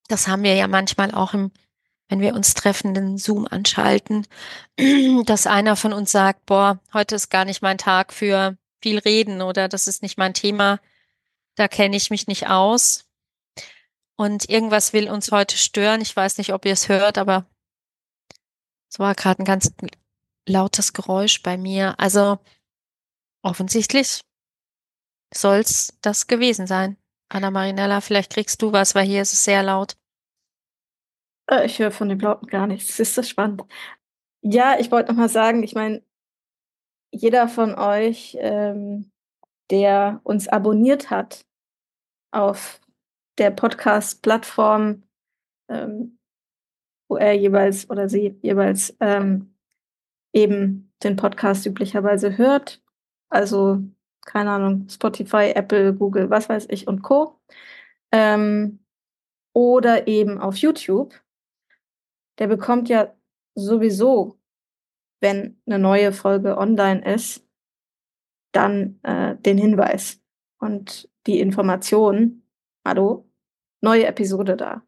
das 0.07 0.27
haben 0.27 0.43
wir 0.43 0.55
ja 0.55 0.67
manchmal 0.67 1.11
auch 1.11 1.33
im 1.33 1.51
wenn 2.07 2.21
wir 2.21 2.35
uns 2.35 2.53
treffen, 2.53 2.93
den 2.93 3.17
Zoom 3.17 3.47
anschalten, 3.49 4.27
dass 5.25 5.47
einer 5.47 5.75
von 5.75 5.93
uns 5.93 6.11
sagt, 6.11 6.45
boah, 6.45 6.79
heute 6.93 7.15
ist 7.15 7.29
gar 7.29 7.45
nicht 7.45 7.61
mein 7.61 7.77
Tag 7.77 8.13
für 8.13 8.57
viel 8.81 8.99
reden 8.99 9.41
oder 9.41 9.67
das 9.67 9.87
ist 9.87 10.03
nicht 10.03 10.17
mein 10.17 10.33
Thema, 10.33 10.79
da 11.55 11.67
kenne 11.67 11.95
ich 11.95 12.09
mich 12.09 12.27
nicht 12.27 12.47
aus. 12.47 13.05
Und 14.17 14.49
irgendwas 14.49 14.93
will 14.93 15.09
uns 15.09 15.31
heute 15.31 15.57
stören. 15.57 16.01
Ich 16.01 16.15
weiß 16.15 16.37
nicht, 16.37 16.53
ob 16.53 16.65
ihr 16.65 16.73
es 16.73 16.87
hört, 16.87 17.17
aber 17.17 17.45
es 18.89 18.99
war 18.99 19.13
gerade 19.15 19.43
ein 19.43 19.45
ganz 19.45 19.73
lautes 20.47 20.93
Geräusch 20.93 21.41
bei 21.41 21.57
mir. 21.57 21.99
Also 21.99 22.39
offensichtlich 23.41 24.21
soll's 25.33 25.97
das 26.01 26.27
gewesen 26.27 26.67
sein. 26.67 26.97
Anna 27.29 27.51
Marinella, 27.51 28.01
vielleicht 28.01 28.31
kriegst 28.31 28.61
du 28.61 28.71
was, 28.71 28.95
weil 28.95 29.05
hier 29.05 29.21
ist 29.21 29.33
es 29.33 29.43
sehr 29.43 29.63
laut. 29.63 29.97
Äh, 31.47 31.65
ich 31.65 31.79
höre 31.79 31.91
von 31.91 32.09
dem 32.09 32.19
Lauten 32.19 32.47
gar 32.47 32.67
nichts. 32.67 32.99
Ist 32.99 33.17
das 33.17 33.29
spannend? 33.29 33.63
Ja, 34.41 34.77
ich 34.79 34.91
wollte 34.91 35.11
noch 35.11 35.19
mal 35.19 35.29
sagen, 35.29 35.63
ich 35.63 35.73
meine, 35.75 36.03
jeder 37.11 37.47
von 37.47 37.75
euch, 37.75 38.37
ähm, 38.39 39.11
der 39.71 40.21
uns 40.23 40.47
abonniert 40.47 41.09
hat 41.09 41.45
auf 42.31 42.81
der 43.37 43.51
Podcast-Plattform, 43.51 45.03
ähm, 45.69 46.19
wo 47.09 47.17
er 47.17 47.33
jeweils 47.33 47.89
oder 47.89 48.09
sie 48.09 48.37
jeweils 48.41 48.95
ähm, 48.99 49.55
eben 50.33 50.93
den 51.03 51.15
Podcast 51.15 51.65
üblicherweise 51.65 52.37
hört. 52.37 52.81
Also, 53.29 53.81
keine 54.25 54.51
Ahnung, 54.51 54.87
Spotify, 54.89 55.51
Apple, 55.55 55.93
Google, 55.93 56.29
was 56.29 56.49
weiß 56.49 56.67
ich 56.69 56.87
und 56.87 57.01
Co. 57.01 57.39
Ähm, 58.11 58.79
oder 59.53 60.07
eben 60.07 60.39
auf 60.39 60.57
YouTube. 60.57 61.24
Der 62.39 62.47
bekommt 62.47 62.89
ja 62.89 63.13
sowieso, 63.55 64.37
wenn 65.21 65.61
eine 65.65 65.79
neue 65.79 66.11
Folge 66.11 66.57
online 66.57 67.03
ist, 67.13 67.47
dann 68.51 68.99
äh, 69.03 69.35
den 69.37 69.57
Hinweis 69.57 70.21
und 70.59 71.09
die 71.27 71.39
Information, 71.39 72.43
hallo, 72.85 73.29
neue 73.81 74.05
Episode 74.05 74.57
da. 74.57 74.83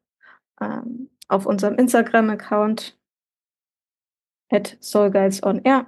Ähm, 0.62 1.10
auf 1.28 1.46
unserem 1.46 1.76
Instagram-Account 1.76 2.98
at 4.50 4.78
soulguidesOnAir 4.80 5.88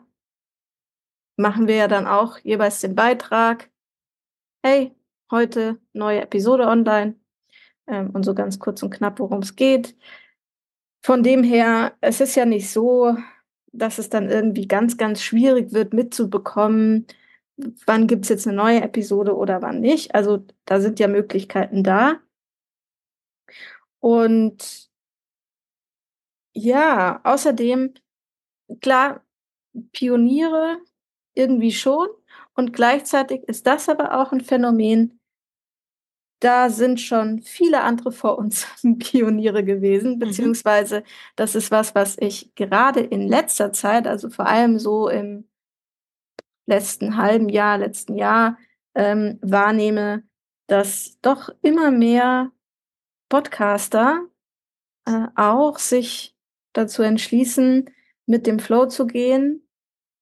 machen 1.38 1.68
wir 1.68 1.76
ja 1.76 1.88
dann 1.88 2.08
auch 2.08 2.38
jeweils 2.40 2.82
den 2.82 2.96
Beitrag, 2.96 3.70
hey, 4.62 4.94
heute 5.32 5.80
neue 5.94 6.22
Episode 6.22 6.68
online 6.68 7.16
ähm, 7.88 8.10
und 8.12 8.24
so 8.24 8.36
ganz 8.36 8.60
kurz 8.60 8.84
und 8.84 8.90
knapp, 8.90 9.20
worum 9.20 9.40
es 9.40 9.56
geht. 9.56 9.96
Von 11.02 11.24
dem 11.24 11.44
her, 11.44 11.94
es 12.02 12.22
ist 12.22 12.36
ja 12.36 12.46
nicht 12.46 12.70
so, 12.70 13.16
dass 13.72 13.98
es 13.98 14.10
dann 14.10 14.30
irgendwie 14.30 14.68
ganz, 14.68 14.98
ganz 14.98 15.22
schwierig 15.22 15.74
wird 15.74 15.94
mitzubekommen, 15.94 17.08
wann 17.86 18.08
gibt 18.08 18.26
es 18.26 18.30
jetzt 18.30 18.48
eine 18.48 18.56
neue 18.56 18.82
Episode 18.82 19.36
oder 19.36 19.62
wann 19.62 19.80
nicht. 19.80 20.16
Also 20.16 20.46
da 20.66 20.80
sind 20.82 21.00
ja 21.00 21.08
Möglichkeiten 21.08 21.84
da. 21.84 22.20
Und 24.00 24.90
ja, 26.54 27.22
außerdem, 27.24 27.94
klar, 28.82 29.24
Pioniere 29.92 30.80
irgendwie 31.34 31.72
schon. 31.72 32.08
Und 32.56 32.74
gleichzeitig 32.74 33.44
ist 33.44 33.68
das 33.68 33.88
aber 33.90 34.20
auch 34.20 34.32
ein 34.32 34.42
Phänomen, 34.42 35.19
da 36.40 36.70
sind 36.70 37.02
schon 37.02 37.42
viele 37.42 37.82
andere 37.82 38.12
vor 38.12 38.38
uns 38.38 38.68
Pioniere 39.00 39.64
gewesen, 39.64 40.14
mhm. 40.14 40.20
beziehungsweise 40.20 41.04
das 41.36 41.56
ist 41.56 41.72
was, 41.72 41.96
was 41.96 42.18
ich 42.20 42.54
gerade 42.56 43.02
in 43.02 43.28
letzter 43.28 43.74
Zeit, 43.74 44.08
also 44.08 44.30
vor 44.30 44.48
allem 44.48 44.80
so 44.80 45.10
im 45.10 45.48
letzten 46.66 47.18
halben 47.18 47.50
Jahr, 47.50 47.78
letzten 47.78 48.16
Jahr 48.16 48.58
ähm, 48.96 49.40
wahrnehme, 49.42 50.24
dass 50.68 51.18
doch 51.22 51.50
immer 51.62 51.92
mehr 51.92 52.52
Podcaster 53.28 54.26
äh, 55.06 55.28
auch 55.36 55.80
sich 55.80 56.36
dazu 56.74 57.02
entschließen, 57.02 57.90
mit 58.28 58.46
dem 58.46 58.60
Flow 58.60 58.86
zu 58.86 59.08
gehen, 59.08 59.68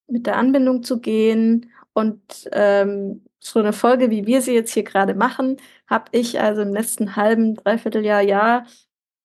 mit 0.06 0.26
der 0.26 0.36
Anbindung 0.36 0.82
zu 0.82 1.00
gehen 1.00 1.70
und 1.92 2.48
ähm, 2.52 3.27
so 3.40 3.60
eine 3.60 3.72
Folge, 3.72 4.10
wie 4.10 4.26
wir 4.26 4.42
sie 4.42 4.54
jetzt 4.54 4.72
hier 4.72 4.82
gerade 4.84 5.14
machen, 5.14 5.58
habe 5.86 6.06
ich 6.12 6.40
also 6.40 6.62
im 6.62 6.72
letzten 6.72 7.16
halben, 7.16 7.54
dreiviertel 7.54 8.04
Jahr 8.04 8.66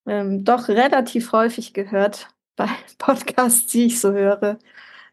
ähm, 0.05 0.43
doch 0.43 0.67
relativ 0.67 1.31
häufig 1.31 1.73
gehört 1.73 2.29
bei 2.55 2.69
Podcasts, 2.97 3.67
die 3.67 3.85
ich 3.87 3.99
so 3.99 4.11
höre, 4.13 4.59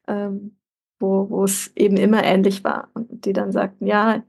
ähm, 0.08 0.56
wo 1.00 1.44
es 1.44 1.72
eben 1.76 1.96
immer 1.96 2.22
ähnlich 2.24 2.64
war 2.64 2.90
und 2.94 3.24
die 3.24 3.32
dann 3.32 3.52
sagten, 3.52 3.86
ja, 3.86 4.22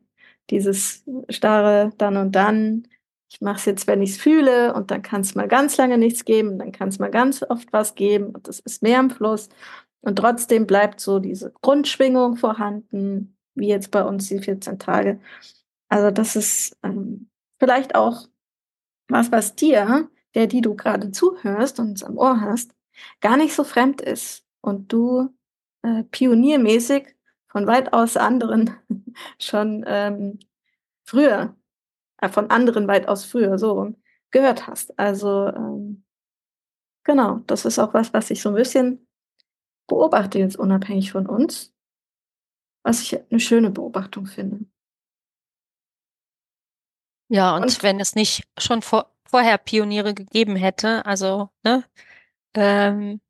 dieses 0.50 1.04
starre 1.30 1.92
dann 1.98 2.18
und 2.18 2.34
dann, 2.34 2.88
ich 3.30 3.42
mache 3.42 3.58
es 3.58 3.66
jetzt, 3.66 3.88
wenn 3.88 4.01
ich 4.01 4.12
es 4.12 4.18
fühle 4.18 4.74
und 4.74 4.92
dann 4.92 5.01
kann 5.01 5.22
es 5.22 5.36
mal 5.36 5.48
ganz 5.48 5.78
lange 5.78 5.98
nichts 5.98 6.25
geben, 6.25 6.60
dann 6.60 6.72
kann 6.72 6.90
es 6.90 7.00
mal 7.00 7.12
ganz 7.12 7.44
oft 7.50 7.72
was 7.74 7.96
geben 7.96 8.28
und 8.32 8.48
das 8.48 8.60
ist 8.60 8.84
mehr 8.84 9.00
im 9.00 9.10
Fluss. 9.10 9.50
Und 10.01 10.18
trotzdem 10.18 10.66
bleibt 10.68 11.00
so 11.00 11.20
diese 11.20 11.51
Grundschwingung 11.62 12.36
vorhanden, 12.38 13.38
wie 13.55 13.68
jetzt 13.68 13.92
bei 13.92 14.03
uns 14.03 14.27
die 14.27 14.40
14 14.40 14.79
Tage. 14.79 15.20
Also 15.90 16.11
das 16.11 16.35
ist 16.35 16.77
ähm, 16.83 17.29
vielleicht 17.59 17.96
auch 17.96 18.27
was, 19.09 19.31
was 19.31 19.55
dir, 19.55 20.09
der 20.35 20.48
die 20.48 20.61
du 20.61 20.75
gerade 20.75 21.11
zuhörst 21.11 21.79
und 21.79 22.03
am 22.03 22.18
Ohr 22.18 22.42
hast, 22.42 22.74
gar 23.20 23.37
nicht 23.37 23.53
so 23.53 23.64
fremd 23.64 24.01
ist 24.01 24.46
und 24.61 24.92
du 24.94 25.29
äh, 25.83 26.03
pioniermäßig 26.03 27.16
von 27.48 27.68
weitaus 27.68 28.16
anderen 28.18 28.72
schon 29.40 29.83
ähm, 29.85 30.40
früher, 31.03 31.55
äh, 32.18 32.29
von 32.29 32.50
anderen 32.50 32.87
weitaus 32.87 33.25
früher 33.25 33.57
so 33.57 33.94
gehört 34.31 34.68
hast. 34.68 34.98
Also 34.98 35.48
ähm, 35.48 36.05
genau, 37.03 37.40
das 37.48 37.66
ist 37.66 37.79
auch 37.79 37.94
was, 37.94 38.14
was 38.14 38.29
ich 38.31 38.42
so 38.42 38.50
ein 38.50 38.55
bisschen 38.55 39.07
beobachte 39.87 40.40
jetzt 40.40 40.57
unabhängig 40.57 41.11
von 41.11 41.27
uns, 41.27 41.74
was 42.83 43.01
ich 43.01 43.20
eine 43.29 43.39
schöne 43.39 43.70
Beobachtung 43.70 44.25
finde. 44.25 44.65
Ja, 47.29 47.55
und, 47.55 47.63
und 47.63 47.83
wenn 47.83 48.00
es 48.00 48.15
nicht 48.15 48.44
schon 48.57 48.81
vor, 48.81 49.11
vorher 49.24 49.57
Pioniere 49.57 50.13
gegeben 50.13 50.55
hätte, 50.55 51.05
also 51.05 51.50
ne, 51.63 51.85
ähm, 52.55 53.22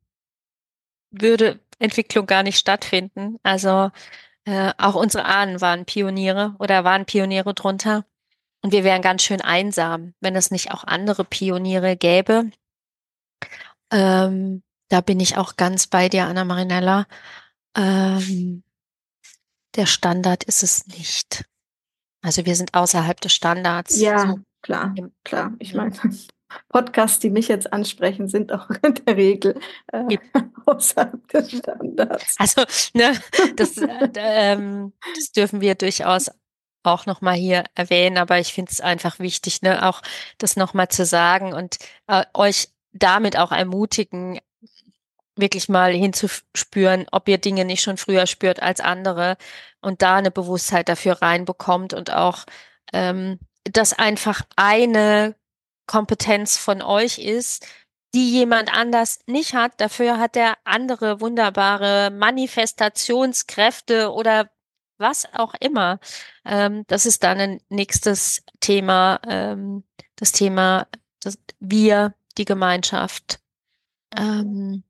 würde 1.11 1.59
Entwicklung 1.77 2.25
gar 2.25 2.43
nicht 2.43 2.57
stattfinden. 2.57 3.37
Also 3.43 3.91
äh, 4.45 4.73
auch 4.77 4.95
unsere 4.95 5.25
Ahnen 5.25 5.61
waren 5.61 5.85
Pioniere 5.85 6.55
oder 6.59 6.83
waren 6.83 7.05
Pioniere 7.05 7.53
drunter. 7.53 8.05
Und 8.63 8.71
wir 8.71 8.83
wären 8.83 9.01
ganz 9.01 9.23
schön 9.23 9.41
einsam, 9.41 10.13
wenn 10.19 10.35
es 10.35 10.51
nicht 10.51 10.71
auch 10.71 10.83
andere 10.83 11.25
Pioniere 11.25 11.97
gäbe. 11.97 12.51
Ähm, 13.91 14.63
da 14.89 15.01
bin 15.01 15.19
ich 15.19 15.37
auch 15.37 15.55
ganz 15.57 15.87
bei 15.87 16.09
dir, 16.09 16.25
Anna 16.25 16.45
Marinella. 16.45 17.07
Ähm, 17.75 18.63
der 19.75 19.85
Standard 19.85 20.43
ist 20.43 20.63
es 20.63 20.87
nicht. 20.87 21.45
Also 22.21 22.45
wir 22.45 22.55
sind 22.55 22.73
außerhalb 22.73 23.19
des 23.19 23.33
Standards. 23.33 23.99
Ja, 23.99 24.27
so. 24.27 24.39
klar, 24.61 24.93
klar. 25.23 25.53
Ich 25.59 25.73
meine, 25.73 25.93
Podcasts, 26.69 27.19
die 27.19 27.29
mich 27.29 27.47
jetzt 27.47 27.71
ansprechen, 27.71 28.27
sind 28.27 28.51
auch 28.51 28.69
in 28.83 28.95
der 28.95 29.17
Regel 29.17 29.59
äh, 29.91 30.17
außerhalb 30.65 31.27
des 31.29 31.51
Standards. 31.51 32.35
Also, 32.37 32.63
ne, 32.93 33.19
das, 33.55 33.77
äh, 33.77 34.09
ähm, 34.15 34.93
das 35.15 35.31
dürfen 35.31 35.61
wir 35.61 35.75
durchaus 35.75 36.29
auch 36.83 37.05
nochmal 37.05 37.35
hier 37.35 37.63
erwähnen, 37.75 38.17
aber 38.17 38.39
ich 38.39 38.53
finde 38.53 38.71
es 38.71 38.81
einfach 38.81 39.19
wichtig, 39.19 39.61
ne, 39.61 39.87
auch 39.87 40.01
das 40.37 40.55
nochmal 40.55 40.89
zu 40.89 41.05
sagen 41.05 41.53
und 41.53 41.77
äh, 42.07 42.25
euch 42.33 42.69
damit 42.91 43.37
auch 43.37 43.51
ermutigen, 43.51 44.39
wirklich 45.41 45.69
mal 45.69 45.91
hinzuspüren, 45.91 47.05
ob 47.11 47.27
ihr 47.27 47.37
Dinge 47.37 47.65
nicht 47.65 47.81
schon 47.81 47.97
früher 47.97 48.27
spürt 48.27 48.61
als 48.61 48.79
andere 48.79 49.37
und 49.81 50.01
da 50.01 50.15
eine 50.15 50.31
Bewusstheit 50.31 50.89
dafür 50.89 51.21
reinbekommt 51.21 51.93
und 51.93 52.11
auch, 52.11 52.45
ähm, 52.93 53.39
dass 53.65 53.93
einfach 53.93 54.41
eine 54.55 55.35
Kompetenz 55.87 56.57
von 56.57 56.81
euch 56.81 57.19
ist, 57.19 57.65
die 58.13 58.31
jemand 58.31 58.73
anders 58.73 59.19
nicht 59.25 59.53
hat. 59.53 59.79
Dafür 59.79 60.19
hat 60.19 60.35
er 60.35 60.57
andere 60.63 61.21
wunderbare 61.21 62.11
Manifestationskräfte 62.11 64.11
oder 64.11 64.49
was 64.97 65.25
auch 65.33 65.53
immer. 65.59 65.99
Ähm, 66.45 66.83
das 66.87 67.05
ist 67.05 67.23
dann 67.23 67.39
ein 67.39 67.61
nächstes 67.69 68.43
Thema, 68.59 69.19
ähm, 69.27 69.83
das 70.15 70.31
Thema, 70.31 70.87
das 71.21 71.37
wir, 71.59 72.13
die 72.37 72.45
Gemeinschaft. 72.45 73.39
Ähm, 74.15 74.83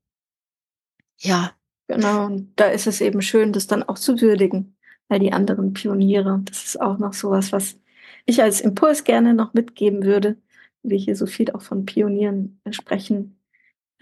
ja. 1.22 1.52
Genau, 1.88 2.26
und 2.26 2.52
da 2.56 2.66
ist 2.66 2.86
es 2.86 3.00
eben 3.00 3.20
schön, 3.20 3.52
das 3.52 3.66
dann 3.66 3.82
auch 3.82 3.98
zu 3.98 4.20
würdigen, 4.20 4.76
weil 5.08 5.18
die 5.18 5.32
anderen 5.32 5.74
Pioniere, 5.74 6.40
das 6.44 6.64
ist 6.64 6.80
auch 6.80 6.96
noch 6.98 7.12
sowas, 7.12 7.52
was 7.52 7.78
ich 8.24 8.42
als 8.42 8.60
Impuls 8.60 9.04
gerne 9.04 9.34
noch 9.34 9.52
mitgeben 9.52 10.04
würde, 10.04 10.38
wir 10.82 10.96
hier 10.96 11.16
so 11.16 11.26
viel 11.26 11.50
auch 11.52 11.62
von 11.62 11.84
Pionieren 11.84 12.60
sprechen. 12.70 13.38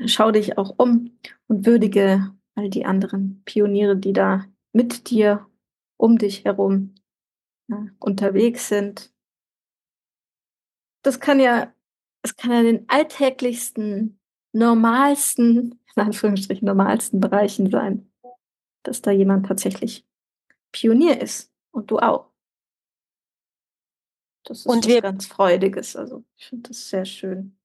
Schau 0.06 0.30
dich 0.30 0.56
auch 0.56 0.74
um 0.76 1.18
und 1.48 1.66
würdige 1.66 2.33
all 2.54 2.70
die 2.70 2.85
anderen 2.85 3.42
Pioniere, 3.44 3.96
die 3.96 4.12
da 4.12 4.44
mit 4.72 5.11
dir 5.11 5.46
um 5.96 6.16
dich 6.16 6.44
herum 6.44 6.94
ja, 7.68 7.87
unterwegs 7.98 8.68
sind. 8.68 9.12
Das 11.02 11.18
kann 11.18 11.40
ja, 11.40 11.72
es 12.22 12.37
kann 12.37 12.52
ja 12.52 12.62
den 12.62 12.88
alltäglichsten, 12.88 14.20
normalsten 14.52 15.79
in 16.00 16.06
Anführungsstrichen 16.06 16.66
normalsten 16.66 17.20
Bereichen 17.20 17.70
sein, 17.70 18.10
dass 18.82 19.02
da 19.02 19.10
jemand 19.10 19.46
tatsächlich 19.46 20.06
Pionier 20.72 21.20
ist 21.20 21.52
und 21.72 21.90
du 21.90 21.98
auch. 21.98 22.30
Das 24.44 24.60
ist 24.60 24.66
und 24.66 24.86
wir, 24.86 25.02
ganz 25.02 25.26
Freudiges. 25.26 25.96
Also 25.96 26.24
ich 26.36 26.46
finde 26.46 26.70
das 26.70 26.88
sehr 26.88 27.04
schön. 27.04 27.58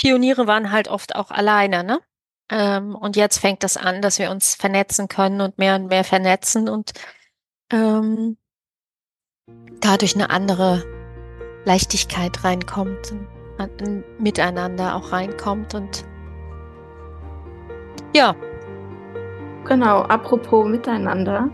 Pioniere 0.00 0.46
waren 0.46 0.70
halt 0.70 0.88
oft 0.88 1.14
auch 1.16 1.30
alleine, 1.30 1.84
ne? 1.84 2.00
Ähm, 2.50 2.94
und 2.94 3.16
jetzt 3.16 3.38
fängt 3.38 3.64
es 3.64 3.76
an, 3.76 4.02
dass 4.02 4.18
wir 4.18 4.30
uns 4.30 4.54
vernetzen 4.54 5.08
können 5.08 5.40
und 5.40 5.58
mehr 5.58 5.76
und 5.76 5.86
mehr 5.86 6.04
vernetzen 6.04 6.68
und 6.68 6.92
ähm, 7.72 8.36
dadurch 9.80 10.14
eine 10.14 10.30
andere 10.30 10.84
Leichtigkeit 11.64 12.44
reinkommt, 12.44 13.14
ein 13.58 14.04
Miteinander 14.18 14.96
auch 14.96 15.12
reinkommt 15.12 15.74
und 15.74 16.04
ja. 18.14 18.34
Genau, 19.64 20.02
apropos 20.02 20.68
Miteinander. 20.68 21.48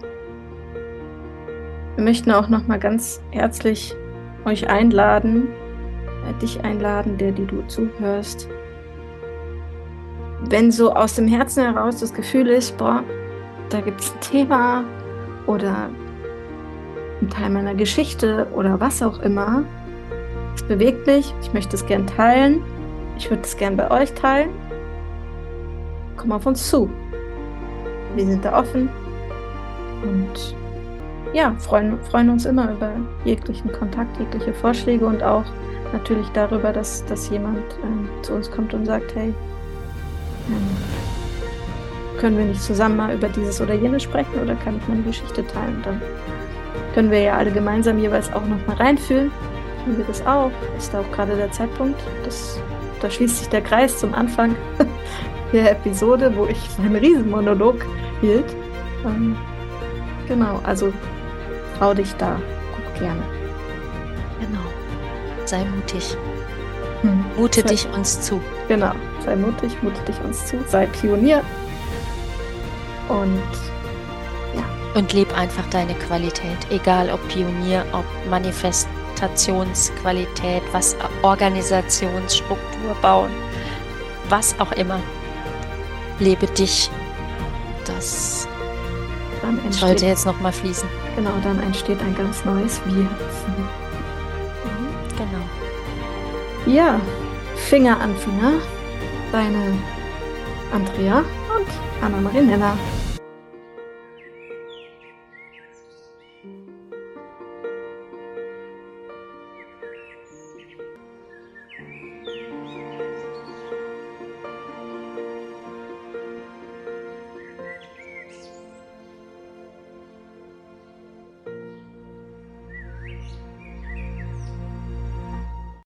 Wir 1.97 2.05
möchten 2.05 2.31
auch 2.31 2.49
noch 2.49 2.67
mal 2.67 2.79
ganz 2.79 3.21
herzlich 3.31 3.95
euch 4.45 4.69
einladen, 4.69 5.49
äh, 6.29 6.41
dich 6.41 6.63
einladen, 6.65 7.19
der, 7.19 7.33
die 7.33 7.47
du 7.47 7.63
zuhörst. 7.67 8.49
Wenn 10.49 10.71
so 10.71 10.93
aus 10.93 11.17
dem 11.17 11.27
Herzen 11.27 11.65
heraus 11.65 12.01
das 12.01 12.15
Gefühl 12.15 12.49
ist, 12.49 12.79
boah, 12.79 13.03
da 13.69 13.81
gibt 13.81 14.01
es 14.01 14.13
ein 14.13 14.21
Thema 14.21 14.85
oder 15.47 15.91
ein 17.21 17.29
Teil 17.29 17.51
meiner 17.51 17.75
Geschichte 17.75 18.47
oder 18.55 18.81
was 18.81 19.03
auch 19.03 19.21
immer, 19.21 19.65
es 20.55 20.63
bewegt 20.63 21.07
mich, 21.07 21.35
ich 21.43 21.53
möchte 21.53 21.77
es 21.77 21.85
gern 21.85 22.07
teilen, 22.07 22.63
ich 23.17 23.29
würde 23.29 23.43
es 23.43 23.57
gern 23.57 23.77
bei 23.77 23.91
euch 23.91 24.13
teilen, 24.15 24.51
komm 26.19 26.33
auf 26.33 26.45
uns 26.45 26.69
zu. 26.69 26.91
Wir 28.15 28.27
sind 28.27 28.45
da 28.45 28.59
offen 28.59 28.91
und 30.03 30.55
ja, 31.33 31.55
freuen, 31.59 31.99
freuen 32.11 32.31
uns 32.31 32.45
immer 32.45 32.73
über 32.73 32.91
jeglichen 33.25 33.71
Kontakt, 33.73 34.19
jegliche 34.19 34.53
Vorschläge 34.53 35.07
und 35.07 35.23
auch 35.23 35.45
natürlich 35.93 36.29
darüber, 36.31 36.73
dass, 36.73 37.05
dass 37.07 37.31
jemand 37.31 37.59
äh, 37.59 38.23
zu 38.23 38.35
uns 38.35 38.51
kommt 38.51 38.75
und 38.75 38.87
sagt, 38.87 39.15
hey, 39.15 39.33
ähm, 40.49 40.77
können 42.19 42.37
wir 42.37 42.45
nicht 42.47 42.63
zusammen 42.63 42.97
mal 42.97 43.15
über 43.15 43.29
dieses 43.29 43.61
oder 43.61 43.75
jenes 43.75 44.03
sprechen 44.03 44.41
oder 44.43 44.55
kann 44.57 44.77
ich 44.77 44.89
meine 44.89 45.03
Geschichte 45.03 45.47
teilen? 45.47 45.81
Dann 45.85 46.03
können 46.95 47.11
wir 47.11 47.21
ja 47.21 47.37
alle 47.37 47.53
gemeinsam 47.53 47.99
jeweils 47.99 48.33
auch 48.33 48.45
noch 48.45 48.67
mal 48.67 48.77
reinfühlen. 48.77 49.31
Fühlen 49.85 49.99
wir 49.99 50.05
das 50.05 50.27
auch? 50.27 50.51
Ist 50.77 50.93
da 50.93 51.01
auch 51.01 51.13
gerade 51.13 51.37
der 51.37 51.53
Zeitpunkt? 51.53 52.01
Das, 52.25 52.61
da 53.01 53.09
schließt 53.09 53.39
sich 53.39 53.49
der 53.49 53.61
Kreis 53.61 53.99
zum 53.99 54.15
Anfang 54.15 54.57
der 55.53 55.73
Episode, 55.73 56.33
wo 56.37 56.47
ich 56.47 56.59
meinen 56.79 56.97
Riesenmonolog 56.97 57.85
hielt. 58.21 58.47
Ähm, 59.05 59.37
genau, 60.27 60.61
also 60.65 60.93
trau 61.79 61.95
dich 61.95 62.13
da. 62.15 62.41
Guck 62.75 63.01
gerne. 63.01 63.23
Genau. 64.41 64.65
Sei 65.45 65.65
mutig. 65.65 66.17
Hm. 67.03 67.25
Mute 67.37 67.61
sei, 67.63 67.69
dich 67.69 67.87
uns 67.95 68.21
zu. 68.21 68.41
Genau. 68.69 68.93
Sei 69.25 69.37
mutig, 69.37 69.81
mute 69.83 70.03
dich 70.03 70.21
uns 70.25 70.47
zu. 70.47 70.59
Sei 70.67 70.87
Pionier. 70.87 71.43
Und 73.09 73.41
ja. 74.55 74.65
Und 74.95 75.13
leb 75.13 75.37
einfach 75.37 75.69
deine 75.71 75.95
Qualität. 75.95 76.59
Egal 76.71 77.11
ob 77.11 77.21
Pionier, 77.29 77.85
ob 77.93 78.05
Manifestationsqualität, 78.29 80.63
was 80.73 80.97
Organisationsstruktur 81.23 82.97
bauen, 83.01 83.31
was 84.29 84.59
auch 84.59 84.73
immer. 84.73 84.99
Lebe 86.21 86.47
dich. 86.47 86.91
Das 87.87 88.49
sollte 89.71 90.07
jetzt 90.07 90.27
nochmal 90.27 90.53
fließen. 90.53 90.89
Genau, 91.17 91.31
dann 91.43 91.63
entsteht 91.63 92.01
ein 92.01 92.15
ganz 92.15 92.45
neues 92.45 92.81
Wir. 92.85 92.95
Mhm, 92.95 93.09
genau. 95.17 96.77
Ja, 96.77 97.01
Finger 97.57 98.01
an 98.01 98.17
Finger. 98.17 98.55
Deine 99.33 99.79
Andrea 100.73 101.19
und 101.19 101.67
Anna 102.03 102.21
Marinella. 102.21 102.77